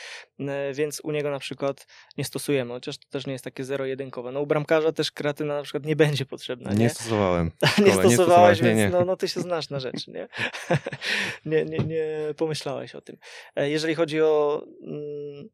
[0.74, 1.86] więc u niego na przykład
[2.18, 4.32] nie stosujemy, chociaż to też nie jest takie zero-jedynkowe.
[4.32, 6.90] No u bramkarza też kreatyna na przykład nie będzie potrzebna, Nie, nie?
[6.90, 7.50] stosowałem.
[7.78, 8.88] nie szkole, nie stosowałeś, nie, więc nie.
[8.98, 10.28] no, no ty się znasz na rzeczy, nie?
[11.46, 11.78] nie, nie?
[11.78, 12.06] Nie
[12.36, 13.16] pomyślałeś o tym.
[13.56, 15.48] E, Jeżeli chodzi o mm,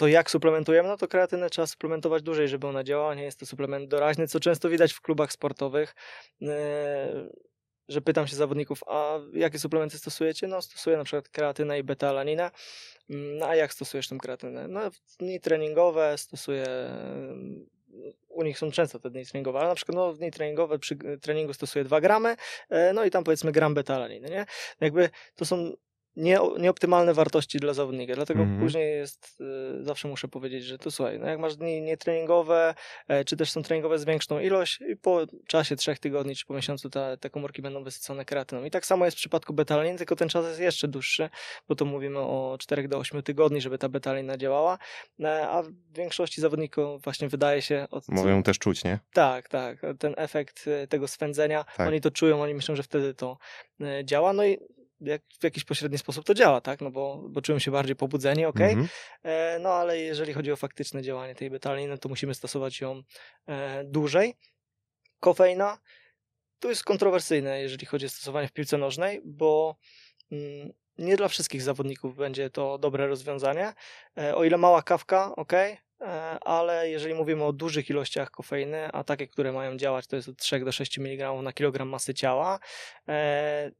[0.00, 3.14] to, jak suplementujemy, no to kreatynę trzeba suplementować dłużej, żeby ona działała.
[3.14, 5.94] Nie jest to suplement doraźny, co często widać w klubach sportowych,
[6.42, 7.28] e,
[7.88, 10.46] że pytam się zawodników, a jakie suplementy stosujecie?
[10.46, 12.50] No stosuję na przykład kreatynę i beta-alaninę.
[13.10, 14.68] Mm, No a jak stosujesz tą kreatynę?
[14.68, 14.80] No
[15.18, 17.66] dni treningowe stosuję mm,
[18.28, 20.96] u nich są często te dni treningowe, ale na przykład no, w dni treningowe przy
[20.96, 22.36] treningu stosuję 2 gramy,
[22.70, 24.46] e, no i tam powiedzmy gram beta-alaniny, nie?
[24.80, 25.72] Jakby to są
[26.20, 28.60] nie, nieoptymalne wartości dla zawodnika, dlatego Mhm.
[28.60, 29.40] później jest,
[29.80, 32.74] y, zawsze muszę powiedzieć, że to słuchaj, no jak masz dni nietreningowe,
[33.08, 36.54] e, czy też są treningowe z większą ilość i po czasie trzech tygodni czy po
[36.54, 38.64] miesiącu ta, te komórki będą wysycone kreatyną.
[38.64, 41.28] I tak samo jest w przypadku betalaniny, tylko ten czas jest jeszcze dłuższy,
[41.68, 44.78] bo tu mówimy o 4 do 8 tygodni, żeby ta betalina działała,
[45.20, 48.98] e, a w większości zawodników właśnie wydaje się od Mówią też czuć, nie?
[49.12, 49.78] tak, tak.
[49.98, 51.88] Ten efekt e, tego swędzenia, Tak.
[51.88, 53.38] oni to czują, oni myślą, że wtedy to
[54.04, 54.32] działa.
[54.32, 54.58] No i
[55.00, 56.80] jak w jakiś pośredni sposób to działa, tak?
[56.80, 58.60] No bo, bo czują się bardziej pobudzeni, ok?
[58.60, 58.88] Mhm.
[59.22, 63.02] E, no ale jeżeli chodzi o faktyczne działanie tej betaliny, to musimy stosować ją
[63.46, 64.34] e, dłużej.
[65.20, 65.78] Kofeina
[66.60, 69.76] to jest kontrowersyjne, jeżeli chodzi o stosowanie w piłce nożnej, bo
[70.32, 73.72] mm, nie dla wszystkich zawodników będzie to dobre rozwiązanie.
[74.18, 75.78] E, o ile mała kawka, ok, e,
[76.40, 80.36] ale jeżeli mówimy o dużych ilościach kofeiny, a takie, które mają działać, to jest od
[80.36, 82.58] 3 do 6 mg na kilogram masy ciała,
[83.08, 83.70] e,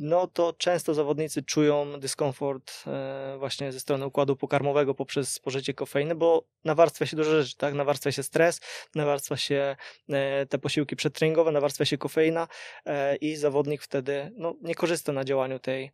[0.00, 6.14] no to często zawodnicy czują dyskomfort e, właśnie ze strony układu pokarmowego poprzez spożycie kofeiny,
[6.14, 7.74] bo nawarstwia się dużo rzeczy, tak?
[7.74, 8.60] Nawarstwia się stres,
[8.94, 9.76] nawarstwia się
[10.08, 12.48] e, te posiłki przedtreningowe, nawarstwia się kofeina
[12.86, 15.90] e, i zawodnik wtedy no, nie korzysta na działaniu tej,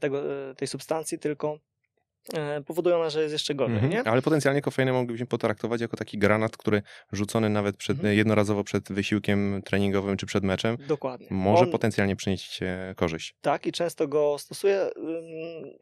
[0.00, 0.22] tego,
[0.56, 1.58] tej substancji, tylko
[2.34, 3.92] e, powoduje ona, że jest jeszcze gorzej, Mhm.
[3.92, 4.02] nie?
[4.04, 8.16] Ale potencjalnie kofeinę moglibyśmy potraktować jako taki granat, który rzucony nawet przed, Mhm.
[8.16, 11.26] jednorazowo przed wysiłkiem treningowym czy przed meczem Dokładnie.
[11.30, 13.34] może On- potencjalnie przynieść e, korzyść.
[13.40, 14.90] Tak, i często go stosuję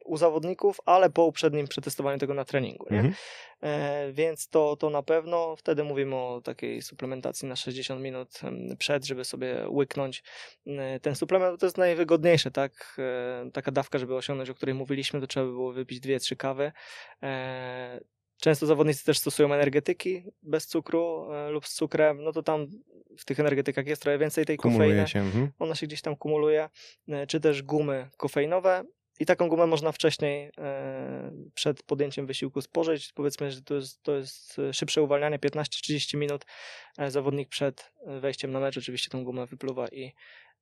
[0.05, 2.87] u zawodników, ale po uprzednim przetestowaniu tego na treningu.
[2.91, 2.97] Nie?
[2.99, 3.15] Mhm.
[3.63, 8.41] E, więc to, to na pewno wtedy mówimy o takiej suplementacji na 60 minut
[8.79, 10.23] przed, żeby sobie łyknąć
[10.67, 12.97] e, ten suplement, to jest najwygodniejsze, tak?
[12.99, 16.73] E, taka dawka, żeby osiągnąć, o której mówiliśmy, to trzeba by było wypić 2-3 kawy.
[18.41, 22.67] Często zawodnicy też stosują energetyki bez cukru lub z cukrem, no to tam
[23.19, 25.21] w tych energetykach jest trochę więcej tej kofeiny się.
[25.21, 25.51] Mhm.
[25.59, 26.69] ona się gdzieś tam kumuluje,
[27.29, 28.85] czy też gumy kofeinowe.
[29.21, 33.13] I taką gumę można wcześniej e, przed podjęciem wysiłku spożyć.
[33.13, 36.47] Powiedzmy, że to jest, to jest e, szybsze uwalnianie 15-30 minut.
[36.99, 40.13] E, zawodnik przed wejściem na mecz oczywiście tą gumę wypluwa i,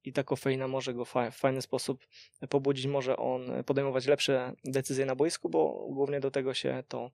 [0.05, 2.07] i ta kofeina może go w fajny sposób
[2.49, 2.87] pobudzić.
[2.87, 7.11] Może on podejmować lepsze decyzje na boisku, bo głównie do tego się to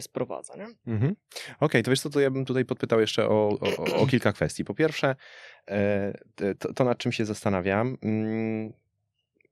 [0.00, 0.54] sprowadza.
[0.86, 1.16] Mhm.
[1.60, 4.64] Okej, to wiesz co, to ja bym tutaj podpytał jeszcze o, o, o kilka kwestii.
[4.64, 5.16] Po pierwsze,
[6.58, 8.72] to, to nad czym się zastanawiam, mm,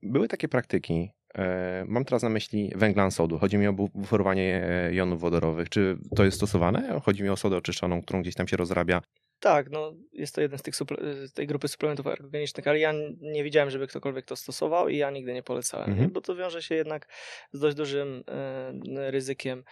[0.03, 4.63] były takie praktyki, e, mam teraz na myśli węglan sodu, chodzi mi o bu- buforowanie
[4.69, 5.69] e, jonów wodorowych.
[5.69, 6.99] Czy to jest stosowane?
[7.03, 9.01] Chodzi mi o sodę oczyszczoną, którą gdzieś tam się rozrabia.
[9.39, 13.43] Tak, no jest to jeden z tych suple- tej grupy suplementów organicznych, ale ja nie
[13.43, 16.11] widziałem, żeby ktokolwiek to stosował i ja nigdy nie polecałem, Mhm.
[16.11, 17.07] bo to wiąże się jednak
[17.53, 19.63] z dość dużym e, ryzykiem,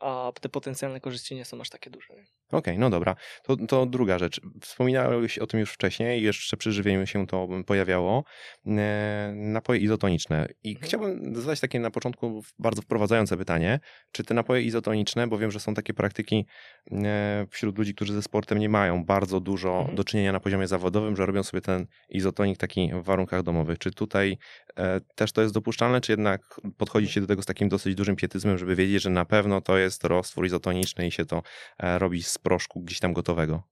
[0.00, 2.14] a te potencjalne korzyści nie są aż takie duże.
[2.52, 3.16] Okej, no dobra.
[3.42, 4.40] To, to druga rzecz.
[4.60, 8.24] Wspominałeś o tym już wcześniej, jeszcze przy żywieniu się to pojawiało.
[8.66, 10.48] E, napoje izotoniczne.
[10.64, 10.86] I Mhm.
[10.86, 13.80] chciałbym zadać takie na początku bardzo wprowadzające pytanie.
[14.12, 16.46] Czy te napoje izotoniczne, bo wiem, że są takie praktyki
[16.92, 19.96] e, wśród ludzi, którzy ze sportem nie mają bardzo dużo Mhm.
[19.96, 23.78] do czynienia na poziomie zawodowym, że robią sobie ten izotonik taki w warunkach domowych.
[23.78, 24.38] Czy tutaj
[24.76, 28.16] e, też to jest dopuszczalne, czy jednak podchodzi się do tego z takim dosyć dużym
[28.16, 31.42] pietyzmem, żeby wiedzieć, że na pewno to jest roztwór izotoniczny i się to
[31.78, 33.62] e, robi z proszku gdzieś tam gotowego.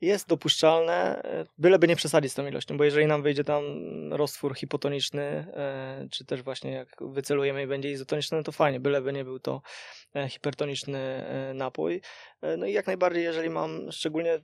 [0.00, 3.62] Jest dopuszczalne, e, byleby nie przesadzić z tą ilością, bo jeżeli nam wyjdzie tam
[4.12, 9.24] roztwór hipotoniczny, e, czy też właśnie jak wycelujemy i będzie izotoniczny, to fajnie, byleby nie
[9.24, 9.62] był to
[10.28, 12.00] hipertoniczny napój.
[12.42, 14.38] E, No i jak najbardziej, jeżeli mam, szczególnie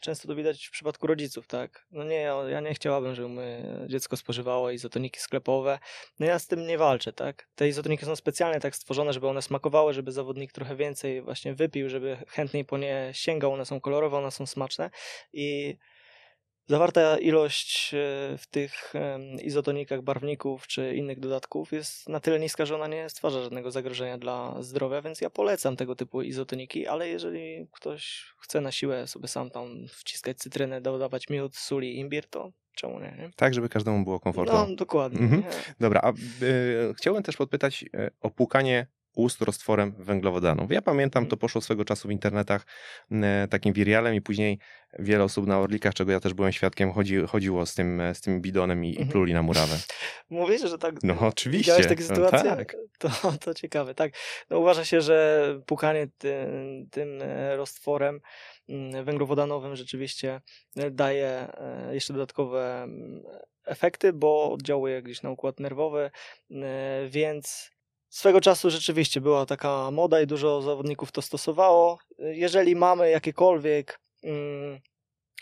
[0.00, 1.86] często to widać w przypadku rodziców, tak?
[1.90, 5.78] No nie, ja nie chciałabym, żeby moje dziecko spożywało izotoniki sklepowe.
[6.20, 7.48] No ja z tym nie walczę, tak?
[7.54, 11.88] Te izotoniki są specjalnie tak stworzone, żeby one smakowały, żeby zawodnik trochę więcej właśnie wypił,
[11.88, 13.52] żeby chętniej po nie sięgał.
[13.52, 14.90] One są kolorowe, one są smaczne
[15.32, 15.76] i
[16.66, 17.98] zawarta ilość e,
[18.38, 18.92] w tych
[19.42, 24.18] izotonikach barwników czy innych dodatków jest na tyle niska, że ona nie stwarza żadnego zagrożenia
[24.18, 29.28] dla zdrowia, więc ja polecam tego typu izotoniki, ale jeżeli ktoś chce na siłę sobie
[29.28, 33.14] sam tam wciskać cytrynę, dodawać miód, sól i imbir, to czemu nie?
[33.18, 33.30] nie?
[33.36, 34.66] Tak, żeby każdemu było komfortowo.
[34.66, 35.20] No, dokładnie.
[35.20, 35.42] Mhm.
[35.80, 40.70] Dobra, a y, chciałbym też podpytać y, o płukanie ust roztworem węglowodanów.
[40.70, 42.66] Ja pamiętam, to poszło swego czasu w internetach
[43.12, 44.58] e, takim wiralem i później
[44.98, 48.40] wiele osób na Orlikach, czego ja też byłem świadkiem, chodzi, chodziło z tym, z tym
[48.40, 49.08] bidonem i, i Mhm.
[49.08, 49.76] pluli na murawę.
[50.30, 50.94] Mówisz, że tak.
[51.02, 51.72] No oczywiście.
[51.72, 52.50] Widziałeś takie No sytuacje?
[52.50, 52.76] tak.
[52.98, 53.08] To,
[53.40, 54.12] to ciekawe, tak.
[54.50, 58.20] No, uważa się, że pukanie tym, tym e, roztworem
[58.68, 60.40] mm, węglowodanowym rzeczywiście
[60.76, 63.22] e, daje e, jeszcze dodatkowe mm,
[63.66, 66.10] efekty, bo oddziałuje gdzieś na układ nerwowy,
[66.50, 67.70] e, więc
[68.12, 71.98] swego czasu rzeczywiście była taka moda i dużo zawodników to stosowało.
[72.18, 74.80] Jeżeli mamy jakiekolwiek mm,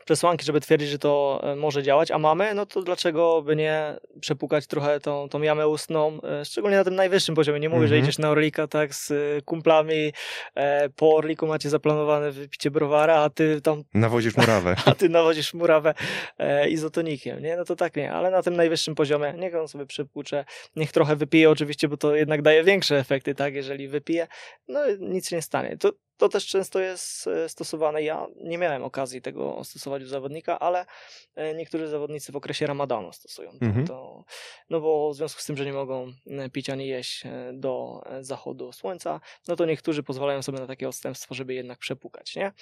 [0.05, 3.97] przesłanki, żeby twierdzić, że to e, może działać, a mamy, no to dlaczego by nie
[4.21, 7.61] przepukać trochę tą, tą jamę ustną, e, szczególnie na tym najwyższym poziomie.
[7.61, 8.03] Nie mówię, że Mhm.
[8.05, 10.13] idziesz na Orlika tak z e, kumplami,
[10.55, 14.77] e, po Orliku macie zaplanowane wypicie browara, a ty tam Nawozisz murawę.
[14.87, 15.95] a ty nawozisz murawę
[16.39, 17.57] e, izotonikiem, nie?
[17.57, 20.45] No to tak nie, ale na tym najwyższym poziomie niech on sobie przepłucze,
[20.77, 23.55] niech trochę wypije oczywiście, bo to jednak daje większe efekty, tak?
[23.55, 24.27] Jeżeli wypije,
[24.69, 25.77] no nic się nie stanie.
[25.77, 25.91] To,
[26.21, 28.03] to też często jest e, stosowane.
[28.03, 30.87] Ja nie miałem okazji tego stosować u zawodnika, ale
[31.35, 33.67] e, niektórzy zawodnicy w okresie ramadanu stosują to.
[33.67, 33.87] Mhm.
[33.87, 34.25] to
[34.71, 38.73] no bo w związku z tym, że nie mogą e, pić ani jeść do zachodu
[38.73, 42.53] słońca, no to niektórzy pozwalają sobie na takie odstępstwo, żeby jednak przepukać, nie?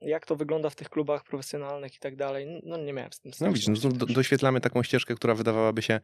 [0.00, 3.32] Jak to wygląda w tych klubach profesjonalnych i tak dalej, no nie miałem z tym
[3.40, 6.00] No widzisz, no, styczności do, doświetlamy taką ścieżkę, która wydawałaby się,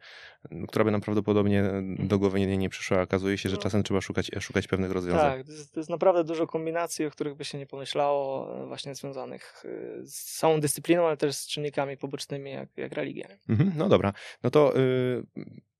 [0.67, 1.63] która by nam prawdopodobnie
[1.99, 3.01] do głowy nie, nie przyszła.
[3.01, 3.61] Okazuje się, że No.
[3.61, 5.37] czasem trzeba szukać, szukać pewnych rozwiązań.
[5.37, 8.67] Tak, to jest, to jest naprawdę dużo kombinacji, o których by się nie pomyślało, e,
[8.67, 13.27] właśnie związanych e, z samą dyscypliną, ale też z czynnikami pobocznymi, jak, jak religia.
[13.49, 15.23] Mhm, no dobra, no to y,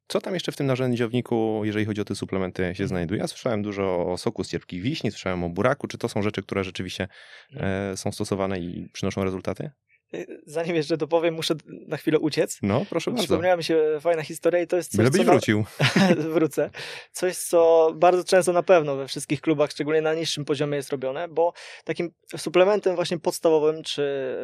[0.07, 2.87] co tam jeszcze w tym narzędziowniku, jeżeli chodzi o te suplementy, się Mhm.
[2.87, 3.21] znajduje?
[3.21, 5.87] Ja słyszałem dużo o soku z cierpkich wiśni, słyszałem o buraku.
[5.87, 7.07] Czy to są rzeczy, które rzeczywiście
[7.53, 7.91] Mhm.
[7.93, 9.71] e, są stosowane i przynoszą rezultaty?
[10.13, 11.55] E, Zanim jeszcze dopowiem, muszę
[11.87, 12.59] na chwilę uciec.
[12.61, 13.23] No, proszę bardzo.
[13.23, 15.63] Przypomniała mi się fajna historia i to jest coś, Byle byś co na- wrócił.
[16.33, 16.69] wrócę.
[17.11, 21.27] Coś, co bardzo często na pewno we wszystkich klubach, szczególnie na niższym poziomie jest robione,
[21.27, 21.53] bo
[21.83, 24.35] takim suplementem właśnie podstawowym, czy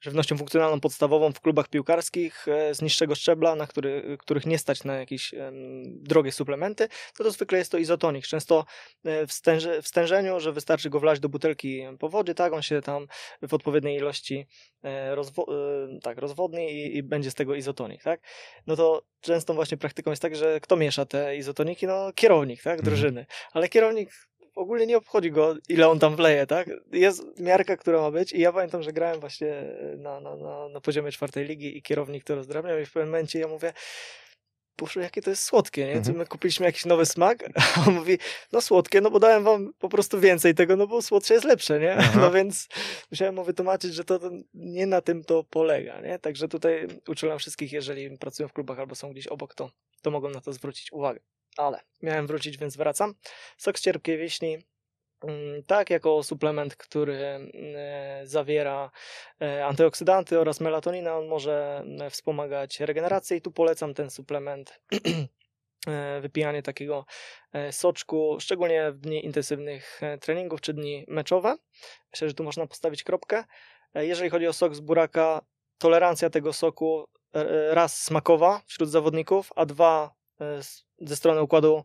[0.00, 4.84] żywnością funkcjonalną podstawową w klubach piłkarskich e, z niższego szczebla, na który, których nie stać
[4.84, 5.34] na jakieś
[5.86, 8.26] drogie suplementy, no to zwykle jest to izotonik.
[8.26, 8.64] Często
[9.04, 12.62] e, w, stęże, w stężeniu, że wystarczy go wlać do butelki po wodzie, tak, on
[12.62, 13.06] się tam
[13.42, 14.46] w odpowiedniej ilości
[15.14, 15.46] rozwo-
[15.96, 18.20] e, tak, rozwodni i, i będzie z tego izotonik, tak?
[18.66, 21.86] no to częstą właśnie praktyką jest tak, że kto miesza te izotoniki?
[21.86, 22.84] No kierownik, tak, Mhm.
[22.84, 23.26] drużyny.
[23.52, 24.10] Ale kierownik
[24.54, 26.70] ogólnie nie obchodzi go, ile on tam wleje, tak?
[26.92, 29.62] Jest miarka, która ma być i ja pamiętam, że grałem właśnie
[29.98, 33.38] na, na, na, na poziomie czwartej ligi i kierownik to rozdrabniał i w pewnym momencie
[33.38, 33.72] ja mówię
[34.76, 35.92] Boże, jakie to jest słodkie, nie?
[35.92, 36.16] Mhm.
[36.16, 38.18] My kupiliśmy jakiś nowy smak, a on mówi,
[38.52, 41.80] no słodkie, no bo dałem wam po prostu więcej tego, no bo słodsze jest lepsze,
[41.80, 41.94] nie?
[41.96, 42.20] Aha.
[42.20, 42.68] No więc
[43.10, 44.20] musiałem mu wytłumaczyć, że to,
[44.54, 46.18] nie na tym to polega, nie?
[46.18, 49.70] Także tutaj uczulam wszystkich, jeżeli pracują w klubach albo są gdzieś obok, to,
[50.02, 51.20] to mogą na to zwrócić uwagę.
[51.56, 53.14] Ale miałem wrócić, więc wracam.
[53.56, 54.58] Sok z cierpkiej wiśni,
[55.66, 57.50] tak, jako suplement, który mm,
[58.24, 58.90] zawiera
[59.40, 64.80] e, antyoksydanty oraz melatoninę, on może mm, wspomagać regenerację i tu polecam ten suplement.
[65.88, 67.06] e, Wypijanie takiego
[67.52, 71.56] e, soczku, szczególnie w dni intensywnych treningów czy dni meczowe.
[72.12, 73.44] Myślę, że tu można postawić kropkę.
[73.94, 75.44] Jeżeli chodzi o sok z buraka,
[75.78, 77.08] tolerancja tego soku
[77.70, 80.14] raz smakowa wśród zawodników, a dwa
[80.98, 81.84] ze strony układu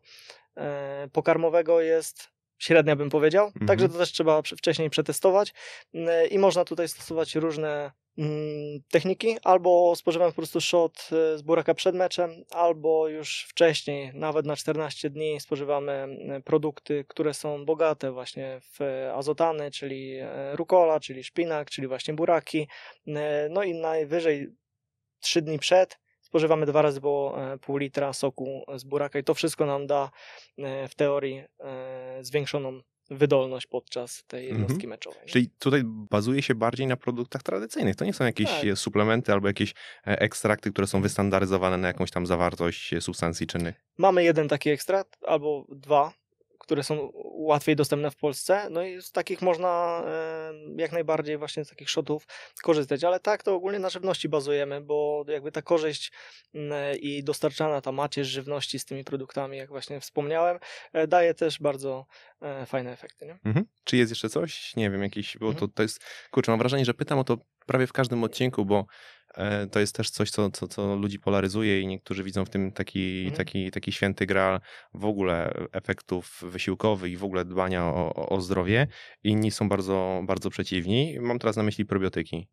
[1.14, 3.46] pokarmowego jest średnia, bym powiedział.
[3.48, 3.68] Mhm.
[3.68, 5.54] Także to też trzeba wcześniej przetestować
[5.94, 11.42] E, i można tutaj stosować różne mm, techniki, albo spożywam po prostu shot e, z
[11.42, 17.66] buraka przed meczem, albo już wcześniej, nawet na 14 dni spożywamy e, produkty, które są
[17.66, 20.18] bogate właśnie w e, azotany, czyli
[20.54, 22.68] rukola, czyli szpinak, czyli właśnie buraki.
[23.50, 24.48] No i najwyżej
[25.20, 26.00] 3 dni przed
[26.38, 30.10] spożywamy dwa razy po e, pół litra soku z buraka i to wszystko nam da
[30.58, 34.60] e, w teorii e, zwiększoną wydolność podczas tej Mhm.
[34.62, 35.20] jednostki meczowej.
[35.22, 35.28] nie?
[35.30, 37.96] Czyli tutaj bazuje się bardziej na produktach tradycyjnych.
[37.96, 38.78] To nie są jakieś Tak.
[38.78, 39.74] suplementy albo jakieś
[40.04, 43.86] ekstrakty, które są wystandaryzowane na jakąś tam zawartość substancji czynnych.
[43.98, 46.14] Mamy jeden taki ekstrakt, albo dwa,
[46.68, 48.68] które są łatwiej dostępne w Polsce.
[48.72, 50.04] No i z takich można
[50.76, 52.28] jak najbardziej właśnie z takich shotów
[52.64, 53.04] korzystać.
[53.04, 56.12] Ale tak, to ogólnie na żywności bazujemy, bo jakby ta korzyść
[56.54, 60.60] mm, i dostarczana ta macierz żywności z tymi produktami, jak właśnie wspomniałem,
[60.94, 62.06] e, daje też bardzo
[62.42, 63.26] e, fajne efekty.
[63.26, 63.40] Nie?
[63.46, 63.66] Mhm.
[63.84, 64.76] Czy jest jeszcze coś?
[64.76, 65.60] Nie wiem, jakiś, bo Mhm.
[65.60, 66.00] to, to jest,
[66.32, 68.86] kurczę, mam wrażenie, że pytam o to prawie w każdym odcinku, bo
[69.72, 73.20] to jest też coś, co, co, co ludzi polaryzuje i niektórzy widzą w tym taki,
[73.20, 73.36] Mhm.
[73.38, 74.60] taki, taki święty graal
[74.94, 78.88] w ogóle efektów wysiłkowych i w ogóle dbania o, o- zdrowie.
[79.24, 81.18] Inni są bardzo, bardzo przeciwni.
[81.20, 82.48] Mam teraz na myśli probiotyki.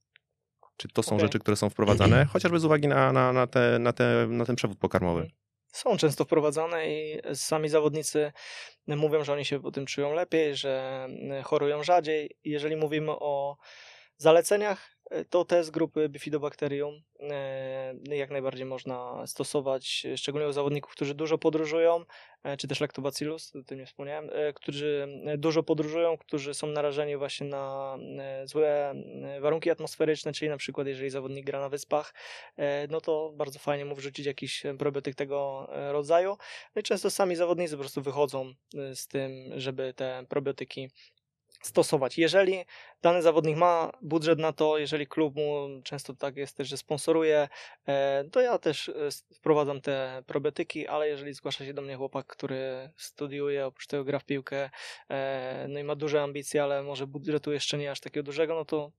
[0.76, 1.26] Czy to są Okej.
[1.26, 4.56] rzeczy, które są wprowadzane, chociażby z uwagi na, na, na, te, na, te, na ten
[4.56, 5.20] przewód pokarmowy?
[5.20, 5.38] Mhm.
[5.72, 8.32] są często wprowadzane i sami zawodnicy
[8.86, 11.06] mówią, że oni się po tym czują lepiej, że
[11.44, 12.30] chorują rzadziej.
[12.44, 13.56] Jeżeli mówimy o
[14.16, 21.14] zaleceniach, E, to test grupy Bifidobacterium e, jak najbardziej można stosować, szczególnie u zawodników, którzy
[21.14, 22.04] dużo podróżują,
[22.42, 27.46] e, czy też Lactobacillus, o tym nie wspomniałem, którzy dużo podróżują, którzy są narażeni właśnie
[27.46, 27.96] na
[28.44, 28.94] złe
[29.40, 32.14] warunki atmosferyczne, czyli na przykład jeżeli zawodnik gra na wyspach,
[32.90, 36.36] no to bardzo fajnie mu wrzucić jakiś probiotyk tego rodzaju.
[36.74, 38.54] No i często sami zawodnicy po prostu wychodzą
[38.94, 40.90] z tym, żeby te probiotyki
[41.66, 42.18] stosować.
[42.18, 42.64] Jeżeli
[43.02, 47.48] dany zawodnik ma budżet na to, jeżeli klub mu często tak jest też, że sponsoruje,
[47.86, 48.92] e, to ja też e,
[49.34, 54.18] wprowadzam te probiotyki, ale jeżeli zgłasza się do mnie chłopak, który studiuje, oprócz tego gra
[54.18, 54.70] w piłkę,
[55.10, 58.64] e, no i ma duże ambicje, ale może budżetu jeszcze nie aż takiego dużego, no
[58.64, 58.92] to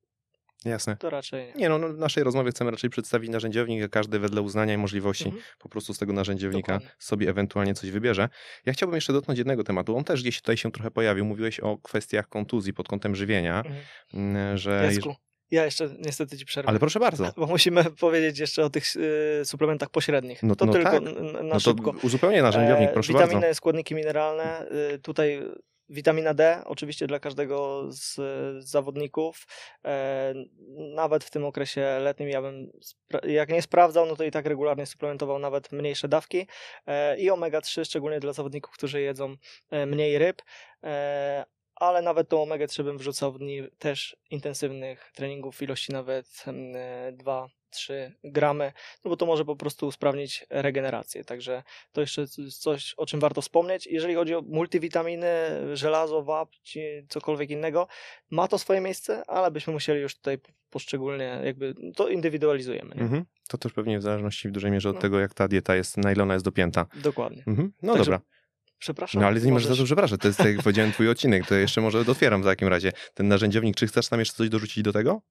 [0.66, 0.98] Jasne.
[0.98, 1.54] To raczej.
[1.56, 4.78] Nie, no, no, w naszej rozmowie chcemy raczej przedstawić narzędziownik, a każdy wedle uznania i
[4.78, 5.44] możliwości Mhm.
[5.60, 6.96] po prostu z tego narzędziownika Dokładnie.
[7.00, 8.30] sobie ewentualnie coś wybierze.
[8.66, 9.98] Ja chciałbym jeszcze dotknąć jednego tematu.
[9.98, 11.26] On też gdzieś tutaj się trochę pojawił.
[11.26, 13.76] Mówiłeś o kwestiach kontuzji pod kątem żywienia, Mhm.
[14.14, 14.90] mm, że...
[14.94, 15.16] Jacku,
[15.52, 16.70] ja jeszcze niestety ci przerwę.
[16.70, 17.32] Ale proszę bardzo.
[17.38, 20.44] Bo musimy powiedzieć jeszcze o tych y, suplementach pośrednich.
[20.44, 21.04] No- to no tylko tak.
[21.04, 21.94] na No to szybko.
[22.04, 23.56] uzupełnię narzędziownik, E, proszę witaminy, bardzo.
[23.56, 24.66] składniki mineralne.
[24.94, 25.42] y, Tutaj
[25.90, 28.20] witamina D, oczywiście dla każdego z,
[28.66, 29.48] zawodników.
[29.86, 30.34] E,
[30.96, 32.72] nawet w tym okresie letnim ja bym,
[33.28, 36.48] jak nie sprawdzał, no to i tak regularnie suplementował nawet mniejsze dawki.
[36.88, 39.36] E, I omega-3, szczególnie dla zawodników, którzy jedzą
[39.72, 40.42] e, mniej ryb.
[41.76, 47.18] Ale nawet tą omega-3 bym wrzucał w dni też intensywnych treningów, w ilości nawet mm,
[47.90, 48.72] e, 2-3 gramy,
[49.06, 51.24] no bo to może po prostu usprawnić regenerację.
[51.24, 53.88] Także to jeszcze jest coś, o czym warto wspomnieć.
[53.88, 55.28] Jeżeli chodzi o multivitaminy,
[55.74, 57.88] żelazo, wap, czy cokolwiek innego,
[58.32, 60.38] ma to swoje miejsce, ale byśmy musieli już tutaj
[60.70, 62.96] poszczególnie jakby to indywidualizujemy.
[62.96, 63.26] Mhm.
[63.48, 65.02] To też pewnie w zależności w dużej mierze od No.
[65.02, 66.86] tego, jak ta dieta jest, na ile ona jest dopięta.
[66.96, 67.44] Dokładnie.
[67.48, 67.74] Mhm.
[67.82, 68.26] No Także dobra.
[68.80, 69.22] Przepraszam.
[69.22, 70.22] No ale nie możesz za to przepraszać.
[70.22, 71.48] To jest, tak jak powiedziałem, twój odcinek.
[71.48, 73.76] To jeszcze może dotwieram w takim razie ten narzędziownik.
[73.76, 75.22] Czy chcesz tam jeszcze coś dorzucić do tego?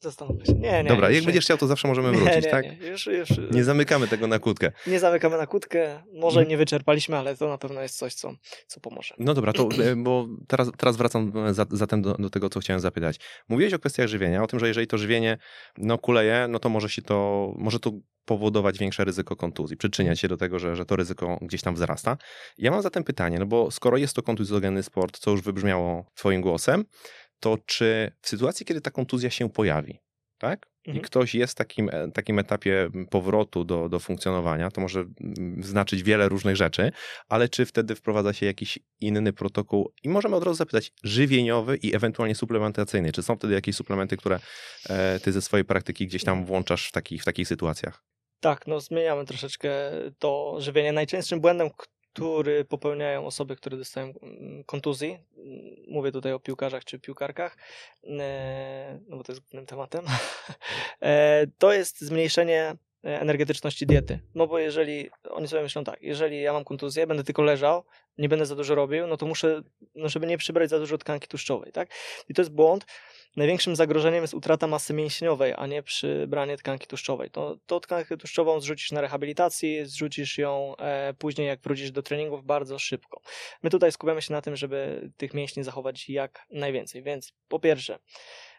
[0.00, 0.52] Zastanowię się.
[0.52, 0.88] Nie, nie.
[0.88, 2.80] Dobra, jak będziesz chciał, to zawsze możemy nie, wrócić, nie, tak?
[2.80, 4.72] Nie, już, już, Nie zamykamy tego na kłódkę.
[4.86, 6.02] nie zamykamy na kłódkę.
[6.14, 6.48] Może Mhm.
[6.48, 8.32] nie wyczerpaliśmy, ale to na pewno jest coś, co,
[8.66, 9.14] co pomoże.
[9.18, 12.60] No dobra, to e, bo teraz, teraz wracam e, za, zatem do, do tego, co
[12.60, 13.20] chciałem zapytać.
[13.48, 15.38] Mówiłeś o kwestiach żywienia, o tym, że jeżeli to żywienie
[15.78, 17.90] no, kuleje, no to może się to, może to
[18.24, 22.16] powodować większe ryzyko kontuzji, przyczyniać się do tego, że, że to ryzyko gdzieś tam wzrasta.
[22.58, 26.40] Ja mam zatem pytanie, no bo skoro jest to kontuzjogenny sport, co już wybrzmiało twoim
[26.40, 26.84] głosem,
[27.40, 29.98] to czy w sytuacji, kiedy ta kontuzja się pojawi,
[30.38, 30.66] tak?
[30.84, 31.04] I Mhm.
[31.04, 36.02] ktoś jest w takim, e, takim etapie powrotu do, do funkcjonowania, to może mm, znaczyć
[36.02, 36.92] wiele różnych rzeczy,
[37.28, 41.96] ale czy wtedy wprowadza się jakiś inny protokół i możemy od razu zapytać, żywieniowy i
[41.96, 44.40] ewentualnie suplementacyjny, czy są wtedy jakieś suplementy, które
[44.88, 48.04] e, ty ze swojej praktyki gdzieś tam włączasz w takich, w takich sytuacjach?
[48.40, 49.70] Tak, no zmieniamy troszeczkę
[50.18, 50.92] to żywienie.
[50.92, 51.70] Najczęstszym błędem,
[52.18, 57.56] który popełniają osoby, które dostają mm, kontuzji, mm, mówię tutaj o piłkarzach czy piłkarkach,
[58.04, 60.04] e, no bo to jest głównym tematem,
[61.00, 64.20] e, to jest zmniejszenie energetyczności diety.
[64.34, 67.84] No bo jeżeli oni sobie myślą tak, jeżeli ja mam kontuzję, będę tylko leżał,
[68.18, 69.62] nie będę za dużo robił, no to muszę,
[69.94, 71.88] no żeby nie przybrać za dużo tkanki tłuszczowej, tak?
[72.28, 72.86] I to jest błąd.
[73.36, 77.30] Największym zagrożeniem jest utrata masy mięśniowej, a nie przybranie tkanki tłuszczowej.
[77.30, 82.44] To, to tkankę tłuszczową zrzucisz na rehabilitacji, zrzucisz ją e, później, jak wrócisz do treningów,
[82.44, 83.20] bardzo szybko.
[83.62, 87.02] My tutaj skupiamy się na tym, żeby tych mięśni zachować jak najwięcej.
[87.02, 87.98] Więc po pierwsze,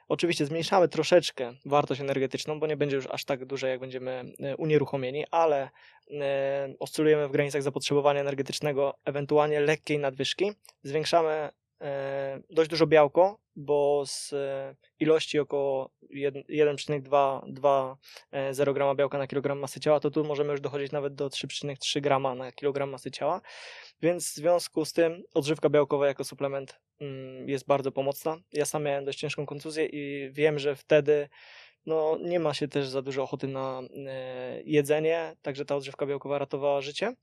[0.10, 4.58] Oczywiście zmniejszamy troszeczkę wartość energetyczną, bo nie będzie już aż tak duża, jak będziemy e,
[4.58, 5.70] unieruchomieni, ale
[6.12, 10.52] e, oscylujemy w granicach zapotrzebowania energetycznego, ewentualnie lekkiej nadwyżki.
[10.84, 11.50] Zwiększamy
[12.50, 20.00] dość dużo białko, bo z e, ilości około 1,2-0 grama białka na kilogram masy ciała,
[20.00, 23.42] to tu możemy już dochodzić nawet do 3,3 grama na kilogram masy ciała.
[24.02, 28.38] Więc w związku z tym odżywka białkowa jako suplement mm, jest bardzo pomocna.
[28.54, 31.30] Ja sam miałem dość ciężką kontuzję i wiem, że wtedy
[31.86, 36.38] no, nie ma się też za dużo ochoty na e, jedzenie, także ta odżywka białkowa
[36.38, 37.16] ratowała życie.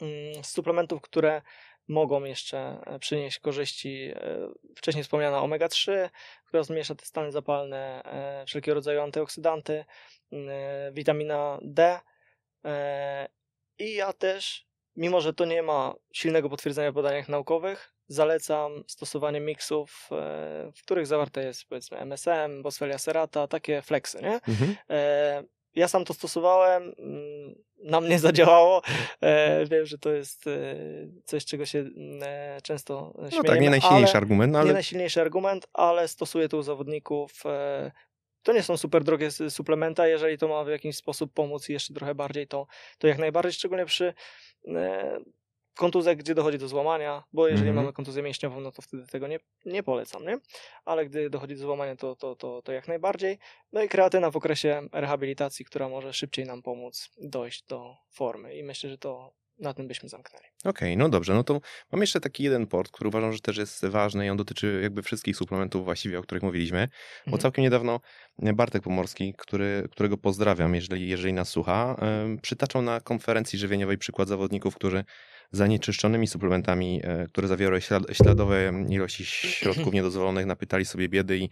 [0.00, 1.42] Mm, Z suplementów, które
[1.88, 6.10] mogą jeszcze e, przynieść korzyści, e, wcześniej wspomniana omega-3,
[6.44, 9.84] która zmniejsza te stany zapalne, e, wszelkiego rodzaju antyoksydanty,
[10.32, 10.48] mm,
[10.94, 12.00] witamina D
[13.78, 14.66] i ja też,
[14.96, 20.08] mimo że to nie ma silnego potwierdzenia w badaniach naukowych, zalecam stosowanie miksów,
[20.76, 24.40] w których zawarte jest powiedzmy MSM, Boswellia serrata, takie fleksy, nie?
[24.48, 24.76] Mhm.
[25.74, 28.82] Ja sam to stosowałem, mm, na mnie zadziałało.
[29.20, 30.76] E, wiem, że to jest e,
[31.24, 33.36] coś, czego się mm, e, często śmiejemy.
[33.36, 36.62] No tak, nie najsilniejszy ale, argument, no Nie ale najsilniejszy argument, ale stosuję to u
[36.62, 37.42] zawodników.
[38.42, 41.94] To nie są super drogie suplementa, jeżeli to ma w jakiś sposób pomóc i jeszcze
[41.94, 42.66] trochę bardziej, to,
[42.98, 44.14] to jak najbardziej, szczególnie przy
[45.80, 47.84] kontuzjach, gdzie dochodzi do złamania, bo jeżeli Mhm.
[47.84, 50.38] mamy kontuzję mięśniową, no to wtedy tego nie, nie polecam, nie?
[50.84, 53.38] Ale gdy dochodzi do złamania, to, to, to, to jak najbardziej.
[53.72, 58.62] No i kreatyna w okresie rehabilitacji, która może szybciej nam pomóc dojść do formy i
[58.62, 60.44] myślę, że to na tym byśmy zamknęli.
[60.64, 61.60] Okej, no dobrze, no to
[61.92, 65.02] mam jeszcze taki jeden port, który uważam, że też jest ważny i on dotyczy jakby
[65.02, 66.88] wszystkich suplementów właściwie, o których mówiliśmy,
[67.26, 67.40] bo Mhm.
[67.40, 68.00] całkiem niedawno
[68.38, 71.96] Bartek Pomorski, który, którego pozdrawiam, jeżeli, jeżeli nas słucha,
[72.42, 75.04] przytaczał na konferencji żywieniowej przykład zawodników, którzy
[75.52, 81.48] zanieczyszczonymi suplementami, e, które zawierały ślad, śladowe ilości środków niedozwolonych, napytali sobie biedy i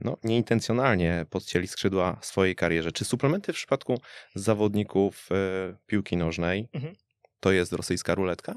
[0.00, 2.92] no, nieintencjonalnie podcięli skrzydła swojej karierze.
[2.92, 4.00] Czy suplementy w przypadku
[4.34, 6.94] zawodników e, piłki nożnej Mhm.
[7.40, 8.54] to jest rosyjska ruletka?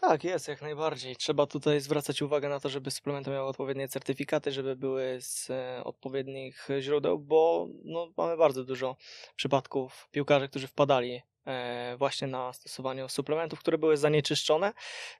[0.00, 1.16] Tak, jest, jak najbardziej.
[1.16, 5.84] Trzeba tutaj zwracać uwagę na to, żeby suplementy miały odpowiednie certyfikaty, żeby były z e,
[5.84, 8.96] odpowiednich źródeł, bo no, mamy bardzo dużo
[9.36, 11.22] przypadków piłkarzy, którzy wpadali
[11.98, 14.72] właśnie na stosowanie suplementów, które były zanieczyszczone,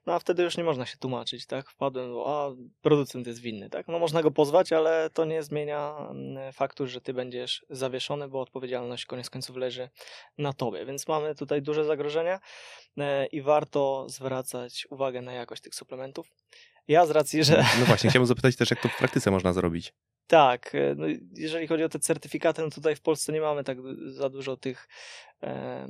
[0.06, 1.70] no a wtedy już nie można się tłumaczyć, tak?
[1.70, 2.50] Wpadłem, a
[2.80, 3.88] producent jest winny, tak?
[3.88, 8.40] No można go pozwać, ale to nie zmienia mm, faktu, że ty będziesz zawieszony, bo
[8.40, 9.88] odpowiedzialność koniec końców leży
[10.38, 12.38] na tobie, więc mamy tutaj duże zagrożenie
[12.98, 16.32] e, i warto zwracać uwagę na jakość tych suplementów.
[16.88, 19.92] Ja z racji, że No właśnie, chciałbym zapytać też, jak to w praktyce można zrobić.
[20.28, 23.78] Tak, e, no, jeżeli chodzi o te certyfikaty, no tutaj w Polsce nie mamy tak
[24.06, 24.88] za dużo tych.
[25.42, 25.88] E,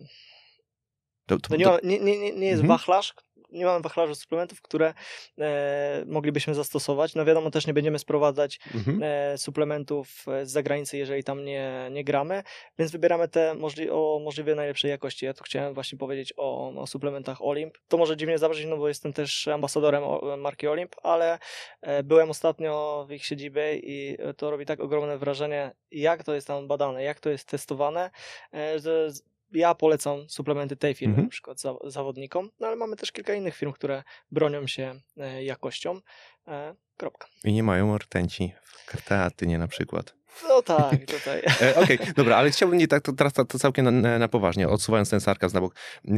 [1.27, 2.69] To, to, no nie, ma, nie, nie, nie- nie jest Mhm.
[2.69, 3.15] wachlarz,
[3.51, 4.95] nie mamy wachlarzu suplementów, które
[5.39, 7.15] e, moglibyśmy zastosować.
[7.15, 9.01] No wiadomo, też nie będziemy sprowadzać mhm.
[9.03, 12.43] e, suplementów e, z zagranicy, jeżeli tam nie, nie gramy,
[12.79, 15.27] więc wybieramy te możli- o możliwie najlepszej jakości.
[15.27, 17.79] Ja tu chciałem właśnie powiedzieć o, o suplementach Olimp.
[17.89, 21.39] To może dziwnie zabrzmieć, no bo jestem też ambasadorem o- marki Olimp, ale
[21.81, 26.47] e, byłem ostatnio w ich siedzibie i to robi tak ogromne wrażenie, jak to jest
[26.47, 28.11] tam badane, jak to jest testowane,
[28.55, 29.11] e, że
[29.53, 31.27] ja polecam suplementy tej firmy Mhm.
[31.27, 35.45] na przykład za, zawodnikom, no ale mamy też kilka innych firm, które bronią się e,
[35.45, 36.01] jakością.
[36.49, 37.27] E, kropka.
[37.45, 40.15] I nie mają rtęci w kreatynie na przykład.
[40.49, 41.43] No tak, tutaj.
[41.63, 44.29] E, Okej, dobra, ale chciałbym nie tak, to teraz to, to całkiem na, na, na
[44.29, 45.75] poważnie, odsuwając ten sarkazm na bok.
[46.09, 46.11] E,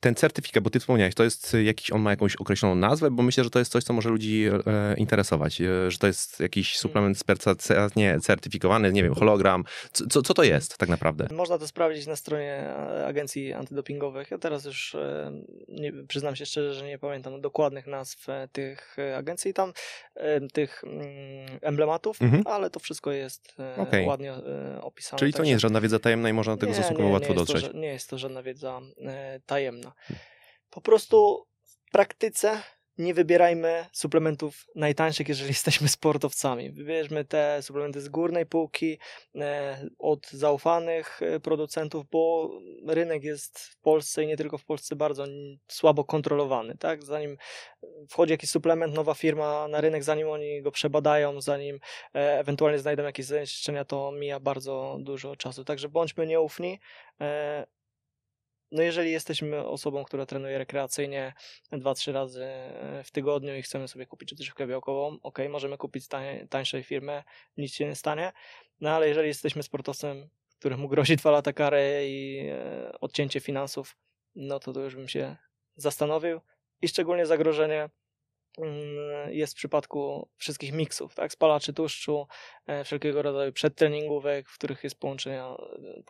[0.00, 3.44] ten certyfikat, bo ty wspomniałeś, to jest jakiś, on ma jakąś określoną nazwę, bo myślę,
[3.44, 7.18] że to jest coś, co może ludzi e, interesować, e, że to jest jakiś suplement
[7.18, 7.54] sperca,
[7.96, 9.64] nie, certyfikowany, nie wiem, hologram.
[9.92, 11.28] Co, co, co to jest tak naprawdę?
[11.32, 14.30] Można to sprawdzić na stronie e, agencji antydopingowych.
[14.30, 15.32] Ja teraz już e,
[15.68, 19.72] nie, przyznam się szczerze, że nie pamiętam dokładnych nazw e, tych e, agencji tam,
[20.52, 21.06] tych mm,
[21.62, 22.42] emblematów, Mhm.
[22.46, 24.06] ale to wszystko jest Okej.
[24.06, 24.34] ładnie
[24.80, 25.18] opisane.
[25.18, 27.34] Czyli to nie jest żadna wiedza tajemna i można do tego Nie, stosunkowo nie, łatwo
[27.34, 27.64] dotrzeć.
[27.64, 29.40] To, nie jest to żadna wiedza e,
[29.86, 29.92] tajemna.
[30.70, 32.62] Po prostu w praktyce
[32.98, 36.70] nie wybierajmy suplementów najtańszych, jeżeli jesteśmy sportowcami.
[36.72, 38.98] Wybierzmy te suplementy z górnej półki,
[39.34, 42.50] e, od zaufanych e, producentów, bo
[42.86, 45.26] rynek jest w Polsce i nie tylko w Polsce bardzo
[45.68, 46.76] słabo kontrolowany.
[46.78, 47.04] Tak?
[47.04, 47.36] Zanim
[48.10, 51.80] wchodzi jakiś suplement, nowa firma na rynek, zanim oni go przebadają, zanim
[52.14, 55.64] e, ewentualnie znajdą jakieś zanieczyszczenia, to mija bardzo dużo czasu.
[55.64, 56.78] Także bądźmy nieufni.
[58.70, 61.34] No jeżeli jesteśmy osobą, która trenuje rekreacyjnie
[61.72, 66.48] 2-3 razy e, w tygodniu i chcemy sobie kupić odżywkę białkową, ok, możemy kupić tań,
[66.48, 67.22] tańszej firmy,
[67.56, 68.32] nic się nie stanie.
[68.80, 73.96] No ale jeżeli jesteśmy sportowcem, któremu grozi 2 lata kary i e, odcięcie finansów,
[74.34, 75.36] no to to już bym się
[75.76, 76.40] zastanowił.
[76.82, 77.90] I szczególnie zagrożenie
[79.28, 81.32] jest w przypadku wszystkich miksów, tak?
[81.32, 82.26] Spalaczy tłuszczu,
[82.66, 85.56] e, wszelkiego rodzaju przedtreningówek, w których jest połączenia,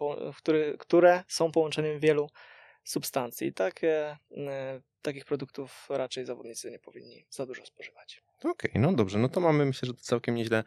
[0.00, 2.30] e, który, które są połączeniem wielu
[2.84, 3.52] substancji.
[3.52, 8.22] Takie, e, takich produktów raczej zawodnicy nie powinni za dużo spożywać.
[8.44, 10.64] Okej, no dobrze, no to mamy myślę, że to całkiem nieźle,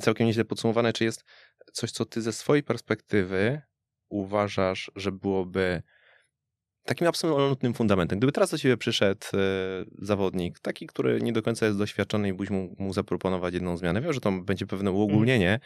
[0.00, 0.92] całkiem nieźle podsumowane.
[0.92, 1.24] Czy jest
[1.72, 3.62] coś, co ty ze swojej perspektywy
[4.08, 5.82] uważasz, że byłoby
[6.88, 8.18] takim absolutnym fundamentem?
[8.18, 9.38] Gdyby teraz do ciebie przyszedł e,
[9.98, 14.00] zawodnik, taki, który nie do końca jest doświadczony i byś mu, mu zaproponować jedną zmianę,
[14.00, 15.60] wiem, że to będzie pewne uogólnienie,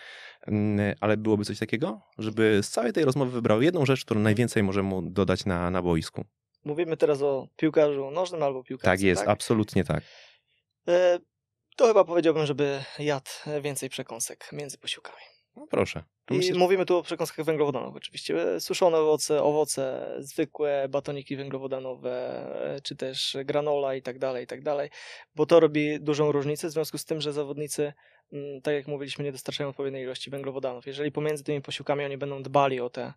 [0.47, 4.63] mm, ale byłoby coś takiego, żeby z całej tej rozmowy wybrał jedną rzecz, którą najwięcej
[4.63, 6.25] może mu dodać na, na boisku.
[6.65, 8.91] Mówimy teraz o piłkarzu nożnym albo piłkarzu.
[8.91, 10.03] Tak jest, absolutnie tak.
[10.89, 11.19] E,
[11.77, 13.31] To chyba powiedziałbym, żeby jadł
[13.63, 15.23] więcej przekąsek między posiłkami.
[15.57, 16.03] No proszę.
[16.31, 18.55] I myślę, że- mówimy tu o przekąskach węglowodanowych oczywiście.
[18.55, 22.13] E, Suszone owoce, owoce, zwykłe batoniki węglowodanowe,
[22.77, 24.91] e, czy też granola i tak dalej, i tak dalej,
[25.35, 27.93] bo to robi dużą różnicę w związku z tym, że zawodnicy,
[28.33, 30.87] mm, tak jak mówiliśmy, nie dostarczają odpowiedniej ilości węglowodanów.
[30.87, 33.13] Jeżeli pomiędzy tymi posiłkami oni będą dbali o te,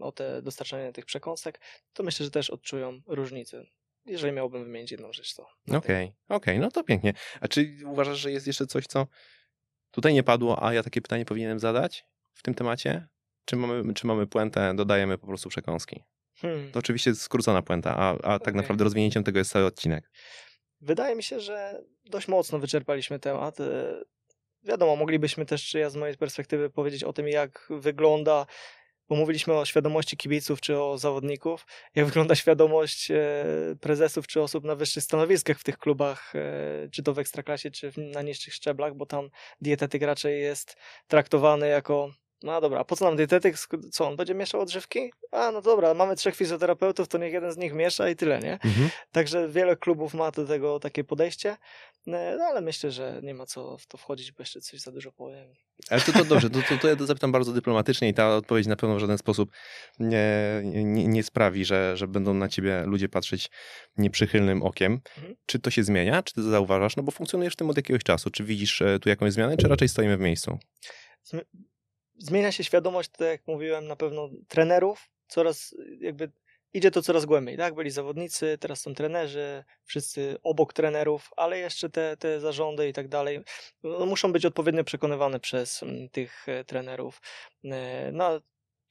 [0.00, 1.60] o te dostarczanie tych przekąsek,
[1.92, 3.64] to myślę, że też odczują różnicę.
[4.06, 5.46] Jeżeli miałbym wymienić jedną rzecz, to.
[5.76, 6.36] Okej, tym.
[6.36, 7.14] okej, no to pięknie.
[7.40, 9.06] A czy uważasz, że jest jeszcze coś, co
[9.94, 13.08] Tutaj nie padło, a ja takie pytanie powinienem zadać w tym temacie?
[13.44, 16.02] Czy mamy, czy mamy puentę, dodajemy po prostu przekąski?
[16.40, 16.72] Hmm.
[16.72, 18.54] To oczywiście skrócona puenta, a, a tak Okej.
[18.54, 20.10] naprawdę rozwinięciem tego jest cały odcinek.
[20.80, 23.58] Wydaje mi się, że dość mocno wyczerpaliśmy temat.
[24.64, 28.46] Wiadomo, moglibyśmy też, czy ja z mojej perspektywy, powiedzieć o tym, jak wygląda,
[29.08, 33.44] bo mówiliśmy o świadomości kibiców czy o zawodników, jak wygląda świadomość e,
[33.80, 37.92] prezesów czy osób na wyższych stanowiskach w tych klubach, e, czy to w ekstraklasie, czy
[37.96, 39.30] na niższych szczeblach, bo tam
[39.60, 40.76] dietetyk raczej jest
[41.06, 42.23] traktowany jako.
[42.44, 43.56] No dobra, a po co nam dietetyk?
[43.92, 45.12] Co, on będzie mieszał odżywki?
[45.32, 48.58] A, no dobra, mamy trzech fizjoterapeutów, to niech jeden z nich miesza i tyle, nie?
[49.12, 51.50] Także wiele klubów ma do tego takie podejście,
[52.06, 54.92] e, no ale myślę, że nie ma co w to wchodzić, bo jeszcze coś za
[54.92, 55.48] dużo powiem.
[55.90, 58.66] Ale to, to dobrze, to, to, to ja to zapytam bardzo dyplomatycznie i ta odpowiedź
[58.66, 59.50] na pewno w żaden sposób
[59.98, 63.50] nie, nie, nie sprawi, że, że będą na ciebie ludzie patrzeć
[63.96, 65.00] nieprzychylnym okiem.
[65.16, 65.36] Mhm.
[65.46, 66.22] Czy to się zmienia?
[66.22, 66.96] Czy ty to zauważasz?
[66.96, 68.30] No bo funkcjonujesz w tym od jakiegoś czasu.
[68.30, 70.58] Czy widzisz e, tu jakąś zmianę, czy raczej stoimy w miejscu?
[72.18, 76.32] Zmienia się świadomość, tak jak mówiłem, na pewno trenerów, coraz jakby
[76.74, 77.74] idzie to coraz głębiej, tak?
[77.74, 83.08] Byli zawodnicy, teraz są trenerzy, wszyscy obok trenerów, ale jeszcze te, te zarządy i tak
[83.08, 83.40] dalej
[83.82, 87.22] no, muszą być odpowiednio przekonywane przez mm, tych e, trenerów.
[87.64, 88.40] E, No,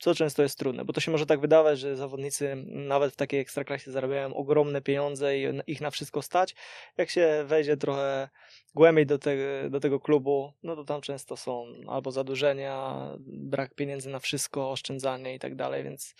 [0.04, 3.39] co często jest trudne, bo to się może tak wydawać, że zawodnicy nawet w takiej
[3.39, 6.56] ekstraklasie zarabiają ogromne pieniądze i ich na wszystko stać.
[6.97, 8.30] Jak się wejdzie trochę
[8.76, 9.36] głębiej do, te,
[9.70, 12.97] do tego klubu, no to tam często są albo zadłużenia,
[13.28, 16.16] brak pieniędzy na wszystko, oszczędzanie i tak dalej, więc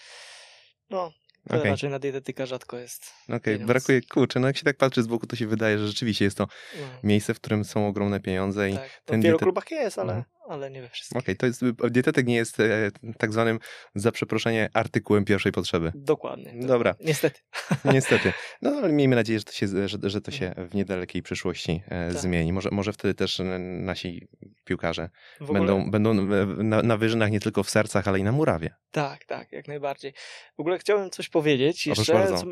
[0.90, 1.12] no,
[1.50, 1.72] to Okej.
[1.72, 3.12] raczej na dietetyka rzadko jest.
[3.30, 3.68] Okej, pieniądz.
[3.68, 6.38] brakuje, kurczę, no jak się tak patrzy z boku, to się wydaje, że rzeczywiście jest
[6.38, 6.48] to
[6.80, 8.82] No, miejsce, w którym są ogromne pieniądze i tak.
[8.84, 10.26] no, ten w wielu dietet- klubach jest, ale, Mhm.
[10.50, 11.18] Ale nie we wszystkich.
[11.22, 13.60] Okej, to jest, dietetyk nie jest e, tak zwanym,
[13.96, 15.92] za przeproszenie, artykułem pierwszej potrzeby.
[15.96, 16.44] Dokładnie.
[16.46, 16.68] dokładnie.
[16.68, 16.96] Dobra.
[17.00, 17.40] Niestety.
[17.94, 18.34] Niestety.
[18.62, 22.10] No ale miejmy nadzieję, że to się, że, że to się w niedalekiej przyszłości e,
[22.12, 22.22] Tak.
[22.22, 22.54] zmieni.
[22.54, 24.28] Może, może wtedy też e, nasi
[24.66, 25.10] piłkarze
[25.42, 28.76] ogóle, będą, będą e, na, na wyżynach nie tylko w sercach, ale i na murawie.
[28.92, 30.14] Tak, tak, jak najbardziej.
[30.58, 32.14] W ogóle chciałem coś powiedzieć jeszcze.
[32.14, 32.38] bardzo.
[32.38, 32.48] co-